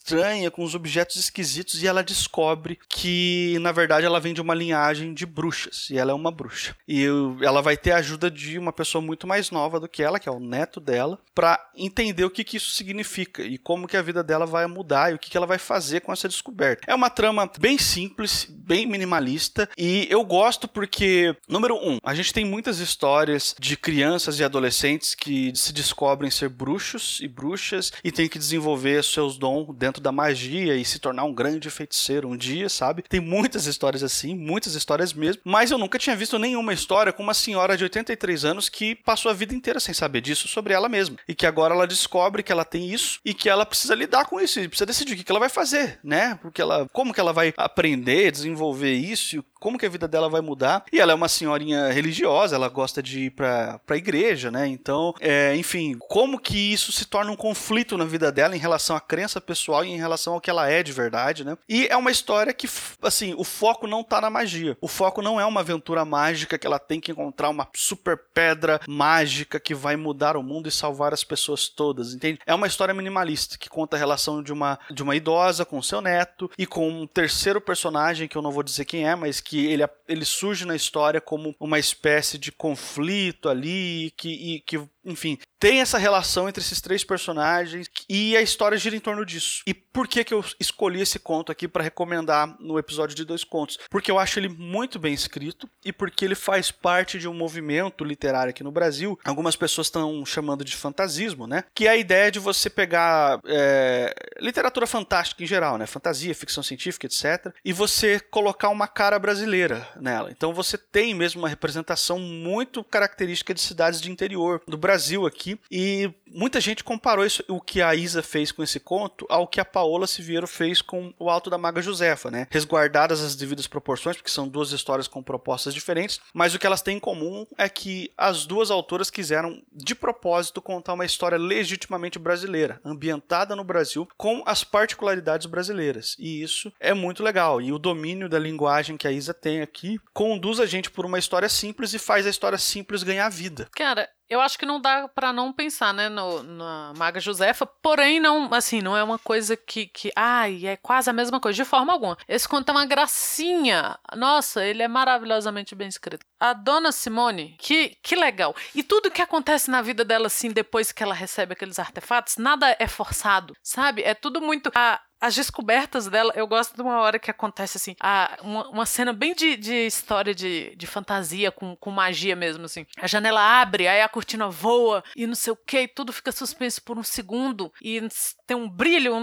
estranha, 0.06 0.52
com 0.52 0.64
os 0.64 0.76
objetos 0.76 1.16
esquisitos, 1.16 1.82
e 1.82 1.88
ela 1.88 2.04
descobre 2.04 2.78
que, 2.88 3.58
na 3.60 3.72
verdade, 3.72 4.06
ela 4.06 4.20
vem 4.20 4.36
de 4.36 4.42
uma 4.42 4.54
linhagem 4.54 5.14
de 5.14 5.26
bruxas, 5.26 5.90
e 5.90 5.98
ela 5.98 6.12
é 6.12 6.14
uma 6.14 6.32
bruxa. 6.32 6.76
E 6.88 7.06
ela 7.42 7.62
vai 7.62 7.76
ter 7.76 7.92
a 7.92 7.98
ajuda 7.98 8.30
de 8.30 8.60
uma 8.60 8.72
pessoa 8.72 9.02
muito 9.02 9.26
mais 9.26 9.50
nova 9.50 9.80
do 9.80 9.90
que 9.90 10.04
ela, 10.04 10.20
que 10.20 10.30
é 10.30 10.32
o 10.32 10.40
neto 10.40 10.80
dela, 10.80 11.20
para 11.34 11.60
entender 11.76 12.24
o 12.24 12.30
que, 12.30 12.44
que 12.44 12.58
isso 12.58 12.72
significa 12.72 13.42
e 13.42 13.58
como 13.58 13.88
que 13.88 13.98
a 13.98 14.02
vida 14.02 14.24
dela 14.24 14.46
vai 14.46 14.68
mudar 14.68 15.12
e 15.12 15.16
o 15.16 15.20
que, 15.20 15.30
que 15.30 15.38
ela 15.38 15.48
vai 15.48 15.58
fazer 15.58 16.02
com 16.02 16.14
essa 16.14 16.30
descoberta. 16.30 16.84
É 16.88 16.94
uma 16.94 17.10
trama 17.10 17.50
bem 17.60 17.78
simples, 17.78 18.48
bem 18.50 18.86
minimalista, 18.86 19.68
e 19.76 20.08
eu 20.10 20.24
gosto 20.24 20.68
porque, 20.68 21.36
número 21.48 21.76
um, 21.76 21.98
a 22.04 22.14
gente 22.14 22.32
tem 22.32 22.46
muitas 22.46 22.80
histórias 22.80 23.56
de 23.60 23.76
crianças 23.76 24.40
e 24.40 24.44
adolescentes 24.44 25.16
que 25.16 25.52
se 25.56 25.74
descobrem 25.74 26.30
ser 26.30 26.50
bruxos 26.50 27.20
e 27.22 27.28
bruxas 27.28 27.92
e 28.04 28.12
têm 28.12 28.30
que 28.30 28.38
desenvolver 28.38 29.04
seus 29.04 29.38
dons 29.38 29.76
dentro 29.76 29.95
da 30.02 30.12
magia 30.12 30.76
e 30.76 30.86
se 30.86 31.00
tornar 31.00 31.24
um 31.24 31.34
grande 31.34 31.70
feiticeiro 31.70 32.30
um 32.30 32.38
dia, 32.38 32.70
sabe? 32.70 33.04
Tem 33.04 33.20
muitas 33.20 33.66
histórias 33.66 34.04
assim, 34.04 34.36
muitas 34.36 34.76
histórias 34.76 35.14
mesmo, 35.14 35.42
mas 35.46 35.72
eu 35.72 35.78
nunca 35.78 35.98
tinha 35.98 36.16
visto 36.16 36.40
nenhuma 36.40 36.74
história 36.74 37.14
com 37.14 37.24
uma 37.24 37.34
senhora 37.34 37.78
de 37.78 37.84
83 37.84 38.46
anos 38.46 38.70
que 38.70 38.96
passou 38.96 39.30
a 39.30 39.34
vida 39.34 39.54
inteira 39.54 39.80
sem 39.80 39.94
saber 39.94 40.22
disso 40.22 40.48
sobre 40.48 40.74
ela 40.74 40.90
mesma 40.90 41.18
e 41.28 41.36
que 41.36 41.46
agora 41.46 41.74
ela 41.74 41.88
descobre 41.88 42.44
que 42.44 42.52
ela 42.52 42.66
tem 42.66 42.90
isso 42.92 43.20
e 43.24 43.34
que 43.34 43.50
ela 43.50 43.66
precisa 43.66 43.96
lidar 43.96 44.26
com 44.26 44.40
isso, 44.40 44.60
e 44.60 44.68
precisa 44.68 44.86
decidir 44.86 45.14
o 45.14 45.24
que 45.24 45.32
ela 45.32 45.40
vai 45.40 45.50
fazer, 45.50 46.00
né? 46.04 46.38
Porque 46.42 46.62
ela, 46.62 46.88
como 46.92 47.14
que 47.14 47.20
ela 47.20 47.34
vai 47.34 47.54
aprender, 47.58 48.32
desenvolver 48.32 48.94
isso, 48.94 49.44
como 49.66 49.80
que 49.80 49.86
a 49.88 49.90
vida 49.90 50.08
dela 50.08 50.30
vai 50.30 50.42
mudar. 50.42 50.86
E 50.94 51.00
ela 51.00 51.12
é 51.12 51.16
uma 51.16 51.28
senhorinha 51.28 51.92
religiosa, 51.92 52.56
ela 52.56 52.70
gosta 52.70 53.02
de 53.02 53.22
ir 53.22 53.30
pra, 53.32 53.80
pra 53.80 53.98
igreja, 53.98 54.52
né? 54.52 54.68
Então, 54.68 55.16
é, 55.20 55.56
enfim, 55.56 55.98
como 56.08 56.40
que 56.40 56.72
isso 56.72 56.92
se 56.92 57.04
torna 57.04 57.32
um 57.32 57.36
conflito 57.36 57.98
na 57.98 58.06
vida 58.06 58.32
dela 58.32 58.56
em 58.56 58.60
relação 58.60 58.96
à 58.96 59.02
crença 59.02 59.42
pessoal 59.42 59.84
e 59.84 59.90
em 59.90 59.98
relação 59.98 60.36
ao 60.36 60.40
que 60.40 60.52
ela 60.52 60.70
é 60.70 60.84
de 60.84 60.92
verdade, 60.92 61.44
né? 61.44 61.58
E 61.68 61.88
é 61.88 61.98
uma 61.98 62.12
história 62.12 62.54
que, 62.54 62.70
assim, 63.02 63.34
o 63.36 63.44
foco 63.44 63.88
não 63.88 64.04
tá 64.04 64.22
na 64.22 64.30
magia. 64.30 64.78
O 64.80 64.88
foco 64.88 65.20
não 65.20 65.42
é 65.42 65.46
uma 65.48 65.62
aventura 65.62 66.06
mágica 66.06 66.60
que 66.60 66.68
ela 66.68 66.78
tem 66.78 67.02
que 67.02 67.12
encontrar 67.12 67.50
uma 67.50 67.68
super 67.76 68.20
pedra 68.36 68.80
mágica 68.88 69.60
que 69.60 69.74
vai 69.74 69.96
mudar 69.96 70.38
o 70.38 70.44
mundo 70.44 70.70
e 70.70 70.72
salvar 70.72 71.12
as 71.12 71.24
pessoas 71.24 71.68
todas, 71.68 72.14
entende? 72.14 72.38
É 72.46 72.54
uma 72.54 72.68
história 72.68 72.94
minimalista 72.94 73.58
que 73.58 73.68
conta 73.68 73.96
a 73.96 74.00
relação 74.00 74.44
de 74.44 74.54
uma, 74.54 74.78
de 74.92 75.02
uma 75.02 75.16
idosa 75.16 75.66
com 75.66 75.82
seu 75.82 76.02
neto 76.02 76.52
e 76.56 76.68
com 76.68 76.88
um 76.88 77.08
terceiro 77.08 77.60
personagem 77.60 78.28
que 78.28 78.36
eu 78.36 78.44
não 78.44 78.52
vou 78.52 78.62
dizer 78.62 78.86
quem 78.86 79.08
é, 79.08 79.16
mas 79.16 79.42
que 79.42 79.55
ele, 79.60 79.84
ele 80.08 80.26
surge 80.26 80.66
na 80.66 80.76
história 80.76 81.22
como 81.22 81.56
uma 81.60 81.78
espécie 81.78 82.38
de 82.38 82.52
conflito 82.52 83.48
ali 83.48 84.12
que, 84.18 84.30
e, 84.30 84.60
que 84.62 84.82
enfim, 85.04 85.38
tem 85.66 85.82
essa 85.82 85.98
relação 85.98 86.48
entre 86.48 86.62
esses 86.62 86.80
três 86.80 87.04
personagens 87.04 87.90
e 88.08 88.38
a 88.38 88.42
história 88.44 88.78
gira 88.78 88.96
em 88.96 89.00
torno 89.00 89.26
disso. 89.26 89.64
E 89.66 89.74
por 89.74 90.08
que 90.08 90.24
que 90.24 90.32
eu 90.32 90.46
escolhi 90.60 91.02
esse 91.02 91.18
conto 91.18 91.52
aqui 91.52 91.68
para 91.68 91.82
recomendar 91.82 92.56
no 92.60 92.78
episódio 92.78 93.16
de 93.16 93.26
dois 93.26 93.44
contos? 93.44 93.80
Porque 93.90 94.12
eu 94.12 94.20
acho 94.20 94.38
ele 94.38 94.48
muito 94.48 95.00
bem 95.00 95.12
escrito 95.12 95.68
e 95.84 95.92
porque 95.92 96.24
ele 96.24 96.36
faz 96.36 96.70
parte 96.70 97.18
de 97.18 97.28
um 97.28 97.34
movimento 97.34 98.04
literário 98.04 98.52
aqui 98.52 98.64
no 98.64 98.72
Brasil. 98.72 99.20
Algumas 99.26 99.56
pessoas 99.56 99.88
estão 99.88 100.24
chamando 100.24 100.64
de 100.64 100.76
fantasismo, 100.76 101.48
né? 101.48 101.64
Que 101.74 101.88
é 101.88 101.90
a 101.90 101.98
ideia 101.98 102.30
de 102.30 102.38
você 102.38 102.70
pegar 102.70 103.40
é, 103.48 104.14
literatura 104.40 104.86
fantástica 104.86 105.44
em 105.44 105.48
geral, 105.48 105.80
né? 105.80 105.88
Fantasia, 105.88 106.36
ficção 106.36 106.62
científica, 106.62 107.08
etc. 107.08 107.52
E 107.66 107.74
você 107.74 108.20
colocar 108.20 108.70
uma 108.70 108.88
cara 108.88 109.18
brasileira 109.18 109.88
nela. 110.00 110.30
Então 110.30 110.54
você 110.54 110.78
tem 110.78 111.16
mesmo 111.16 111.42
uma 111.42 111.50
representação 111.50 112.20
muito 112.20 112.84
característica 112.84 113.52
de 113.52 113.62
cidades 113.62 114.00
de 114.00 114.12
interior 114.12 114.62
do 114.68 114.78
Brasil 114.78 115.06
Brasil 115.16 115.26
e 115.72 116.12
muita 116.28 116.60
gente 116.60 116.84
comparou 116.84 117.26
isso, 117.26 117.44
o 117.48 117.62
que 117.62 117.82
a 117.82 117.96
Isa 117.96 118.22
fez 118.22 118.52
com 118.52 118.64
esse 118.64 118.80
conto 118.80 119.26
ao 119.30 119.48
que 119.48 119.60
a 119.60 119.66
Paola 119.66 120.08
Siviero 120.08 120.48
fez 120.48 120.82
com 120.82 121.14
o 121.18 121.30
Alto 121.30 121.50
da 121.50 121.58
Maga 121.58 121.82
Josefa, 121.82 122.30
né? 122.30 122.48
Resguardadas 122.50 123.22
as 123.22 123.36
devidas 123.36 123.68
proporções, 123.68 124.18
porque 124.18 124.30
são 124.30 124.48
duas 124.48 124.72
histórias 124.72 125.08
com 125.08 125.24
propostas 125.24 125.74
diferentes, 125.74 126.20
mas 126.34 126.54
o 126.54 126.60
que 126.60 126.68
elas 126.68 126.82
têm 126.82 126.98
em 126.98 127.00
comum 127.00 127.46
é 127.58 127.70
que 127.70 128.12
as 128.18 128.46
duas 128.46 128.70
autoras 128.72 129.10
quiseram, 129.10 129.62
de 129.72 129.96
propósito, 129.96 130.62
contar 130.62 130.94
uma 130.94 131.06
história 131.06 131.38
legitimamente 131.38 132.20
brasileira, 132.20 132.80
ambientada 132.84 133.56
no 133.56 133.64
Brasil, 133.64 134.08
com 134.18 134.44
as 134.46 134.64
particularidades 134.64 135.48
brasileiras. 135.48 136.16
E 136.20 136.42
isso 136.42 136.72
é 136.80 136.94
muito 136.94 137.24
legal. 137.24 137.62
E 137.62 137.72
o 137.72 137.80
domínio 137.80 138.30
da 138.30 138.40
linguagem 138.40 138.98
que 138.98 139.08
a 139.08 139.12
Isa 139.12 139.34
tem 139.34 139.62
aqui 139.62 139.98
conduz 140.14 140.60
a 140.60 140.66
gente 140.66 140.90
por 140.92 141.06
uma 141.06 141.20
história 141.20 141.50
simples 141.50 141.94
e 141.94 142.00
faz 142.00 142.26
a 142.26 142.30
história 142.30 142.58
simples 142.58 143.04
ganhar 143.04 143.30
vida. 143.30 143.68
Cara, 143.72 144.10
eu 144.30 144.42
acho 144.42 144.58
que 144.58 144.66
não 144.66 144.80
dá 144.80 145.08
para 145.08 145.32
não 145.32 145.54
pensar, 145.54 145.94
né, 145.94 146.10
no, 146.10 146.44
na 146.44 146.94
Maga 146.98 147.20
Josefa, 147.20 147.66
porém 147.66 148.20
não, 148.20 148.54
assim, 148.54 148.82
não 148.82 148.96
é 148.98 149.04
uma 149.04 149.20
coisa 149.20 149.56
que, 149.56 149.86
que, 149.88 150.12
ai, 150.16 150.66
é 150.66 150.78
quase 150.78 151.10
a 151.10 151.14
mesma 151.14 151.40
coisa, 151.40 151.56
de 151.56 151.66
forma 151.66 151.94
alguma. 151.94 152.18
Esse 152.28 152.48
conto 152.48 152.70
é 152.70 152.72
uma 152.72 152.86
gracinha. 152.86 153.98
Nossa, 154.16 154.64
ele 154.64 154.82
é 154.82 154.88
maravilhosamente 154.88 155.76
bem 155.76 155.88
escrito. 155.88 156.26
A 156.40 156.54
Dona 156.54 156.92
Simone, 156.92 157.56
que, 157.60 157.98
que 158.02 158.16
legal. 158.16 158.56
E 158.74 158.84
tudo 158.84 159.12
que 159.12 159.22
acontece 159.22 159.70
na 159.70 159.82
vida 159.82 160.04
dela, 160.04 160.28
assim, 160.28 160.52
depois 160.52 160.92
que 160.92 161.04
ela 161.04 161.14
recebe 161.14 161.54
aqueles 161.54 161.80
artefatos, 161.80 162.38
nada 162.38 162.76
é 162.80 162.88
forçado, 162.88 163.56
sabe? 163.62 164.02
É 164.04 164.14
tudo 164.14 164.42
muito... 164.42 164.72
A, 164.76 165.02
as 165.20 165.36
descobertas 165.36 166.08
dela, 166.08 166.32
eu 166.36 166.48
gosto 166.48 166.76
de 166.76 166.82
uma 166.82 167.00
hora 167.00 167.18
que 167.18 167.32
acontece 167.32 167.78
assim, 167.78 167.96
a, 168.00 168.38
uma, 168.42 168.70
uma 168.70 168.86
cena 168.86 169.14
bem 169.14 169.34
de, 169.34 169.56
de 169.56 169.86
história 169.86 170.34
de, 170.34 170.76
de 170.76 170.88
fantasia 170.88 171.52
com, 171.52 171.76
com 171.76 171.92
magia 171.92 172.36
mesmo, 172.36 172.66
assim. 172.66 172.86
A 173.00 173.08
janela 173.08 173.42
abre, 173.42 173.88
aí 173.88 174.02
a 174.02 174.10
cortina 174.10 174.50
voa 174.50 175.04
e 175.16 175.26
não 175.26 175.36
sei 175.36 175.54
o 175.54 175.56
que, 175.56 175.88
tudo 175.88 176.14
fica 176.14 176.32
suspenso 176.32 176.82
por 176.84 176.98
um 176.98 177.04
segundo 177.04 177.72
e 177.82 178.02
tem 178.46 178.56
um 178.56 178.70
brilho. 178.70 179.14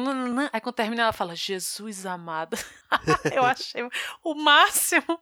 Aí 0.52 0.61
quando 0.61 0.75
termina, 0.75 1.02
ela 1.02 1.12
fala: 1.12 1.37
Jesus 1.37 2.06
amado. 2.06 2.56
eu 3.32 3.44
achei 3.44 3.82
o 4.25 4.34
máximo. 4.34 5.20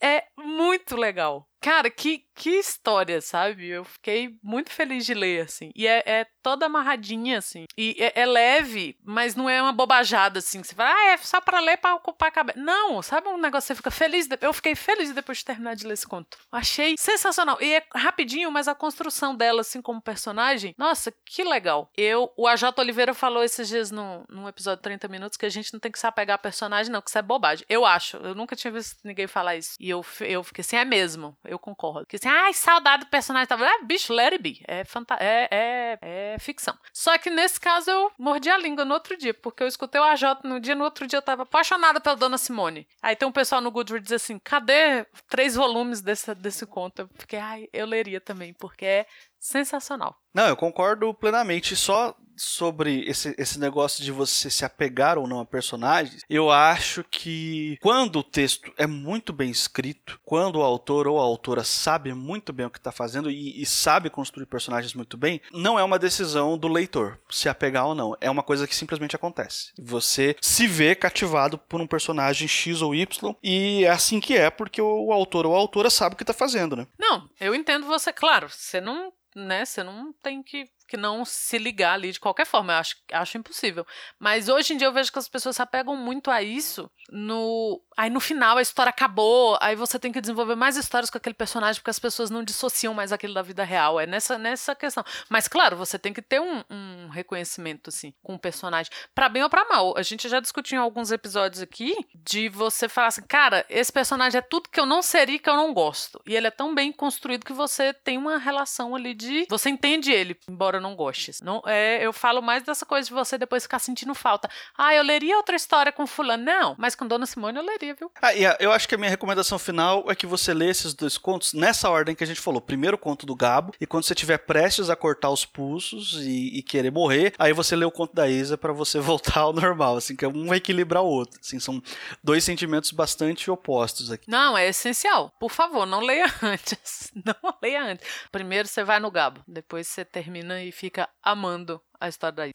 É 0.00 0.24
muito 0.36 0.96
legal. 0.96 1.48
Cara, 1.64 1.88
que, 1.88 2.22
que 2.34 2.50
história, 2.50 3.22
sabe? 3.22 3.66
Eu 3.66 3.86
fiquei 3.86 4.36
muito 4.42 4.70
feliz 4.70 5.06
de 5.06 5.14
ler, 5.14 5.46
assim. 5.46 5.70
E 5.74 5.86
é, 5.86 6.02
é 6.04 6.26
toda 6.42 6.66
amarradinha, 6.66 7.38
assim. 7.38 7.64
E 7.74 7.96
é, 7.98 8.20
é, 8.20 8.26
leve, 8.26 8.98
mas 9.02 9.34
não 9.34 9.48
é 9.48 9.62
uma 9.62 9.72
bobajada, 9.72 10.40
assim. 10.40 10.62
Você 10.62 10.74
fala, 10.74 10.92
ah, 10.94 11.06
é 11.12 11.16
só 11.16 11.40
pra 11.40 11.60
ler 11.60 11.78
pra 11.78 11.94
ocupar 11.94 12.28
a 12.28 12.32
cabeça. 12.32 12.60
Não, 12.60 13.00
sabe 13.00 13.28
um 13.28 13.38
negócio 13.38 13.68
que 13.68 13.68
você 13.68 13.74
fica 13.76 13.90
feliz? 13.90 14.26
De... 14.26 14.36
Eu 14.42 14.52
fiquei 14.52 14.74
feliz 14.74 15.10
depois 15.14 15.38
de 15.38 15.46
terminar 15.46 15.74
de 15.74 15.86
ler 15.86 15.94
esse 15.94 16.06
conto. 16.06 16.36
Achei 16.52 16.96
sensacional. 16.98 17.56
E 17.62 17.76
é 17.76 17.86
rapidinho, 17.94 18.52
mas 18.52 18.68
a 18.68 18.74
construção 18.74 19.34
dela, 19.34 19.62
assim, 19.62 19.80
como 19.80 20.02
personagem, 20.02 20.74
nossa, 20.76 21.14
que 21.24 21.42
legal. 21.44 21.90
Eu, 21.96 22.30
o 22.36 22.46
AJ 22.46 22.64
Oliveira 22.76 23.14
falou 23.14 23.42
esses 23.42 23.68
dias 23.68 23.90
num, 23.90 24.22
num 24.28 24.46
episódio 24.46 24.80
de 24.80 24.82
30 24.82 25.08
minutos 25.08 25.38
que 25.38 25.46
a 25.46 25.50
gente 25.50 25.72
não 25.72 25.80
tem 25.80 25.90
que 25.90 25.98
se 25.98 26.06
apegar 26.06 26.34
a 26.34 26.38
personagem, 26.38 26.92
não, 26.92 27.00
que 27.00 27.08
isso 27.08 27.18
é 27.18 27.22
bobagem. 27.22 27.64
Eu 27.70 27.86
acho. 27.86 28.18
Eu 28.18 28.34
nunca 28.34 28.54
tinha 28.54 28.70
visto 28.70 28.98
ninguém 29.02 29.26
falar 29.26 29.56
isso. 29.56 29.76
E 29.80 29.88
eu, 29.88 30.04
eu 30.20 30.44
fiquei 30.44 30.60
assim, 30.60 30.76
é 30.76 30.84
mesmo. 30.84 31.34
Eu 31.42 31.53
concordo. 31.58 32.00
Porque 32.00 32.16
assim, 32.16 32.28
ai, 32.28 32.52
saudade 32.52 33.04
do 33.04 33.10
personagem. 33.10 33.46
Tava, 33.46 33.64
ah, 33.66 33.84
bicho, 33.84 34.12
let 34.12 34.32
it 34.32 34.42
be. 34.42 34.62
É, 34.66 34.84
é, 35.20 35.48
é, 35.50 35.98
é 36.34 36.38
ficção. 36.38 36.76
Só 36.92 37.16
que 37.18 37.30
nesse 37.30 37.60
caso 37.60 37.90
eu 37.90 38.12
mordi 38.18 38.50
a 38.50 38.58
língua 38.58 38.84
no 38.84 38.94
outro 38.94 39.16
dia, 39.16 39.34
porque 39.34 39.62
eu 39.62 39.66
escutei 39.66 40.00
o 40.00 40.04
AJ 40.04 40.22
no 40.44 40.60
dia, 40.60 40.74
no 40.74 40.84
outro 40.84 41.06
dia 41.06 41.18
eu 41.18 41.22
tava 41.22 41.42
apaixonada 41.42 42.00
pela 42.00 42.16
Dona 42.16 42.38
Simone. 42.38 42.86
Aí 43.02 43.16
tem 43.16 43.28
um 43.28 43.32
pessoal 43.32 43.60
no 43.60 43.70
Goodreads 43.70 44.12
assim, 44.12 44.38
cadê 44.38 45.06
três 45.28 45.54
volumes 45.54 46.00
desse, 46.00 46.34
desse 46.34 46.66
conto? 46.66 47.02
Eu 47.02 47.08
fiquei, 47.18 47.38
ai, 47.38 47.68
eu 47.72 47.86
leria 47.86 48.20
também, 48.20 48.52
porque 48.54 48.84
é 48.84 49.06
sensacional. 49.44 50.16
Não, 50.32 50.48
eu 50.48 50.56
concordo 50.56 51.12
plenamente. 51.12 51.76
Só 51.76 52.16
sobre 52.36 53.04
esse, 53.04 53.34
esse 53.38 53.60
negócio 53.60 54.02
de 54.02 54.10
você 54.10 54.50
se 54.50 54.64
apegar 54.64 55.18
ou 55.18 55.28
não 55.28 55.38
a 55.38 55.44
personagens, 55.44 56.22
eu 56.28 56.50
acho 56.50 57.04
que 57.04 57.78
quando 57.80 58.18
o 58.18 58.24
texto 58.24 58.72
é 58.76 58.86
muito 58.86 59.32
bem 59.32 59.50
escrito, 59.50 60.18
quando 60.24 60.56
o 60.56 60.62
autor 60.62 61.06
ou 61.06 61.20
a 61.20 61.22
autora 61.22 61.62
sabe 61.62 62.12
muito 62.12 62.52
bem 62.52 62.66
o 62.66 62.70
que 62.70 62.78
está 62.78 62.90
fazendo 62.90 63.30
e, 63.30 63.62
e, 63.62 63.66
sabe 63.66 64.10
construir 64.10 64.46
personagens 64.46 64.94
muito 64.94 65.16
bem, 65.16 65.40
não 65.52 65.78
é 65.78 65.84
uma 65.84 65.98
decisão 65.98 66.58
do 66.58 66.66
leitor 66.66 67.20
se 67.30 67.48
apegar 67.48 67.86
ou 67.86 67.94
não. 67.94 68.16
É 68.20 68.30
uma 68.30 68.42
coisa 68.42 68.66
que 68.66 68.74
simplesmente 68.74 69.14
acontece. 69.14 69.72
Você 69.78 70.34
se 70.40 70.66
vê 70.66 70.94
cativado 70.94 71.58
por 71.58 71.80
um 71.80 71.86
personagem 71.86 72.48
X 72.48 72.82
ou 72.82 72.94
Y 72.94 73.36
e 73.42 73.84
é 73.84 73.90
assim 73.90 74.18
que 74.18 74.36
é 74.36 74.50
porque 74.50 74.80
o 74.80 75.12
autor 75.12 75.46
ou 75.46 75.54
a 75.54 75.58
autora 75.58 75.90
sabe 75.90 76.14
o 76.14 76.16
que 76.16 76.22
está 76.22 76.34
fazendo, 76.34 76.74
né? 76.74 76.86
Não, 76.98 77.28
eu 77.38 77.54
entendo 77.54 77.86
você, 77.86 78.12
claro. 78.12 78.48
Você 78.48 78.80
não 78.80 79.12
né? 79.34 79.64
Você 79.64 79.82
não 79.82 80.12
tem 80.12 80.42
que 80.42 80.66
que 80.86 80.96
não 80.96 81.24
se 81.24 81.58
ligar 81.58 81.94
ali 81.94 82.12
de 82.12 82.20
qualquer 82.20 82.46
forma. 82.46 82.72
Eu 82.72 82.78
acho, 82.78 82.96
acho 83.12 83.38
impossível. 83.38 83.86
Mas 84.18 84.48
hoje 84.48 84.74
em 84.74 84.76
dia 84.76 84.86
eu 84.86 84.92
vejo 84.92 85.12
que 85.12 85.18
as 85.18 85.28
pessoas 85.28 85.56
se 85.56 85.62
apegam 85.62 85.96
muito 85.96 86.30
a 86.30 86.42
isso. 86.42 86.90
No, 87.10 87.82
aí 87.96 88.10
no 88.10 88.20
final 88.20 88.56
a 88.56 88.62
história 88.62 88.90
acabou, 88.90 89.58
aí 89.60 89.76
você 89.76 89.98
tem 89.98 90.12
que 90.12 90.20
desenvolver 90.20 90.54
mais 90.54 90.76
histórias 90.76 91.10
com 91.10 91.18
aquele 91.18 91.34
personagem 91.34 91.80
porque 91.80 91.90
as 91.90 91.98
pessoas 91.98 92.30
não 92.30 92.42
dissociam 92.42 92.94
mais 92.94 93.12
aquilo 93.12 93.34
da 93.34 93.42
vida 93.42 93.64
real. 93.64 94.00
É 94.00 94.06
nessa, 94.06 94.38
nessa 94.38 94.74
questão. 94.74 95.04
Mas 95.28 95.48
claro, 95.48 95.76
você 95.76 95.98
tem 95.98 96.12
que 96.12 96.22
ter 96.22 96.40
um, 96.40 96.62
um 96.70 97.08
reconhecimento 97.08 97.88
assim 97.88 98.12
com 98.22 98.34
o 98.34 98.38
personagem, 98.38 98.90
para 99.14 99.28
bem 99.28 99.42
ou 99.42 99.50
para 99.50 99.68
mal. 99.68 99.94
A 99.96 100.02
gente 100.02 100.28
já 100.28 100.40
discutiu 100.40 100.76
em 100.76 100.80
alguns 100.80 101.10
episódios 101.10 101.62
aqui 101.62 101.94
de 102.14 102.48
você 102.48 102.88
falar 102.88 103.08
assim, 103.08 103.22
cara, 103.22 103.64
esse 103.68 103.92
personagem 103.92 104.38
é 104.38 104.42
tudo 104.42 104.68
que 104.68 104.80
eu 104.80 104.86
não 104.86 105.02
seria 105.02 105.38
que 105.38 105.48
eu 105.48 105.56
não 105.56 105.72
gosto. 105.72 106.20
E 106.26 106.34
ele 106.34 106.46
é 106.46 106.50
tão 106.50 106.74
bem 106.74 106.92
construído 106.92 107.44
que 107.44 107.52
você 107.52 107.92
tem 107.92 108.16
uma 108.18 108.38
relação 108.38 108.94
ali 108.94 109.14
de, 109.14 109.46
você 109.48 109.70
entende 109.70 110.12
ele, 110.12 110.36
embora 110.48 110.73
embora 110.74 110.76
eu 110.76 110.80
não 110.80 110.94
goste. 110.94 111.32
Não, 111.42 111.62
é, 111.66 112.04
eu 112.04 112.12
falo 112.12 112.42
mais 112.42 112.62
dessa 112.62 112.84
coisa 112.84 113.08
de 113.08 113.14
você 113.14 113.38
depois 113.38 113.62
ficar 113.62 113.78
sentindo 113.78 114.14
falta. 114.14 114.48
Ah, 114.76 114.94
eu 114.94 115.02
leria 115.02 115.36
outra 115.36 115.56
história 115.56 115.92
com 115.92 116.06
fulano. 116.06 116.44
Não, 116.44 116.74
mas 116.78 116.94
com 116.94 117.06
Dona 117.06 117.26
Simone 117.26 117.58
eu 117.58 117.64
leria, 117.64 117.94
viu? 117.94 118.10
Ah, 118.20 118.34
e 118.34 118.42
eu 118.60 118.72
acho 118.72 118.88
que 118.88 118.94
a 118.94 118.98
minha 118.98 119.10
recomendação 119.10 119.58
final 119.58 120.04
é 120.08 120.14
que 120.14 120.26
você 120.26 120.52
lê 120.52 120.68
esses 120.68 120.94
dois 120.94 121.16
contos 121.16 121.52
nessa 121.52 121.88
ordem 121.88 122.14
que 122.14 122.24
a 122.24 122.26
gente 122.26 122.40
falou. 122.40 122.60
Primeiro 122.60 122.96
o 122.96 122.98
conto 122.98 123.26
do 123.26 123.34
Gabo, 123.34 123.72
e 123.80 123.86
quando 123.86 124.04
você 124.04 124.12
estiver 124.12 124.38
prestes 124.38 124.90
a 124.90 124.96
cortar 124.96 125.30
os 125.30 125.44
pulsos 125.44 126.14
e, 126.14 126.58
e, 126.58 126.62
querer 126.62 126.90
morrer, 126.90 127.34
aí 127.38 127.52
você 127.52 127.76
lê 127.76 127.84
o 127.84 127.90
conto 127.90 128.14
da 128.14 128.28
Isa 128.28 128.58
para 128.58 128.72
você 128.72 128.98
voltar 129.00 129.40
ao 129.40 129.52
normal, 129.52 129.96
assim, 129.96 130.16
que 130.16 130.26
um 130.26 130.46
vai 130.46 130.58
equilibrar 130.58 131.02
o 131.02 131.06
outro. 131.06 131.38
Assim, 131.40 131.58
são 131.58 131.82
dois 132.22 132.44
sentimentos 132.44 132.90
bastante 132.90 133.50
opostos 133.50 134.10
aqui. 134.10 134.30
Não, 134.30 134.56
é 134.56 134.68
essencial. 134.68 135.32
Por 135.38 135.50
favor, 135.50 135.86
não 135.86 136.00
leia 136.00 136.26
antes. 136.42 137.12
Não 137.14 137.54
leia 137.62 137.82
antes. 137.84 138.06
Primeiro 138.30 138.68
você 138.68 138.82
vai 138.82 138.98
no 138.98 139.10
Gabo, 139.10 139.40
depois 139.46 139.86
você 139.86 140.04
termina 140.04 140.63
e 140.68 140.72
fica 140.72 141.08
amando 141.22 141.82
a 142.04 142.08
história 142.08 142.36
da 142.36 142.46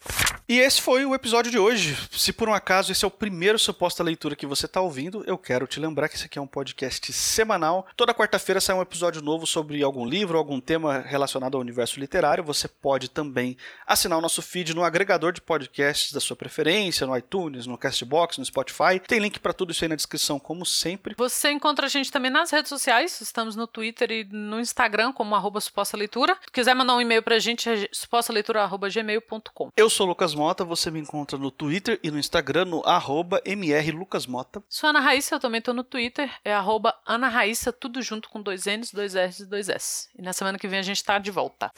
E 0.47 0.59
esse 0.59 0.81
foi 0.81 1.05
o 1.05 1.15
episódio 1.15 1.51
de 1.51 1.57
hoje. 1.57 1.97
Se 2.11 2.31
por 2.31 2.47
um 2.47 2.53
acaso 2.53 2.91
esse 2.91 3.03
é 3.03 3.07
o 3.07 3.11
primeiro 3.11 3.57
suposta 3.57 4.03
leitura 4.03 4.35
que 4.35 4.45
você 4.45 4.65
está 4.65 4.79
ouvindo, 4.79 5.23
eu 5.25 5.37
quero 5.37 5.65
te 5.67 5.79
lembrar 5.79 6.07
que 6.07 6.15
esse 6.15 6.25
aqui 6.25 6.37
é 6.37 6.41
um 6.41 6.47
podcast 6.47 7.11
semanal. 7.11 7.87
Toda 7.95 8.13
quarta-feira 8.13 8.61
sai 8.61 8.75
um 8.75 8.81
episódio 8.81 9.21
novo 9.21 9.47
sobre 9.47 9.81
algum 9.83 10.05
livro, 10.05 10.37
algum 10.37 10.59
tema 10.59 10.99
relacionado 10.99 11.55
ao 11.55 11.61
universo 11.61 11.99
literário. 11.99 12.43
Você 12.43 12.67
pode 12.67 13.09
também 13.09 13.57
assinar 13.85 14.17
o 14.17 14.21
nosso 14.21 14.41
feed 14.41 14.73
no 14.75 14.83
agregador 14.83 15.31
de 15.31 15.41
podcasts 15.41 16.11
da 16.11 16.19
sua 16.19 16.35
preferência, 16.35 17.07
no 17.07 17.17
iTunes, 17.17 17.65
no 17.65 17.77
Castbox, 17.77 18.37
no 18.37 18.45
Spotify. 18.45 18.99
Tem 19.07 19.19
link 19.19 19.39
para 19.39 19.53
tudo 19.53 19.71
isso 19.71 19.83
aí 19.83 19.89
na 19.89 19.95
descrição, 19.95 20.39
como 20.39 20.65
sempre. 20.65 21.15
Você 21.17 21.51
encontra 21.51 21.87
a 21.87 21.89
gente 21.89 22.11
também 22.11 22.31
nas 22.31 22.51
redes 22.51 22.69
sociais. 22.69 23.19
Estamos 23.21 23.55
no 23.55 23.65
Twitter 23.65 24.11
e 24.11 24.23
no 24.31 24.59
Instagram 24.59 25.11
como 25.11 25.35
arroba 25.35 25.59
suposta 25.59 25.97
leitura. 25.97 26.37
Se 26.45 26.51
quiser 26.51 26.75
mandar 26.75 26.95
um 26.95 27.01
e-mail 27.01 27.23
para 27.23 27.35
a 27.35 27.39
gente, 27.39 27.67
é 27.69 27.87
supostaleitura.gmail.com 27.91 29.38
eu 29.75 29.89
sou 29.89 30.05
Lucas 30.05 30.33
Mota, 30.35 30.63
você 30.63 30.91
me 30.91 30.99
encontra 30.99 31.37
no 31.37 31.51
Twitter 31.51 31.99
e 32.03 32.11
no 32.11 32.19
Instagram 32.19 32.65
no 32.65 32.85
arroba 32.85 33.41
mrlucasmota. 33.45 34.63
Sou 34.67 34.89
Ana 34.89 34.99
Raíssa, 34.99 35.35
eu 35.35 35.39
também 35.39 35.61
tô 35.61 35.73
no 35.73 35.83
Twitter, 35.83 36.31
é 36.43 36.53
arroba 36.53 36.95
Ana 37.05 37.27
Raíssa, 37.27 37.71
tudo 37.71 38.01
junto 38.01 38.29
com 38.29 38.41
dois 38.41 38.65
N's, 38.65 38.91
dois 38.91 39.15
R's 39.15 39.39
e 39.39 39.45
dois 39.45 39.69
S. 39.69 40.09
E 40.17 40.21
na 40.21 40.33
semana 40.33 40.57
que 40.57 40.67
vem 40.67 40.79
a 40.79 40.83
gente 40.83 41.03
tá 41.03 41.17
de 41.19 41.31
volta. 41.31 41.71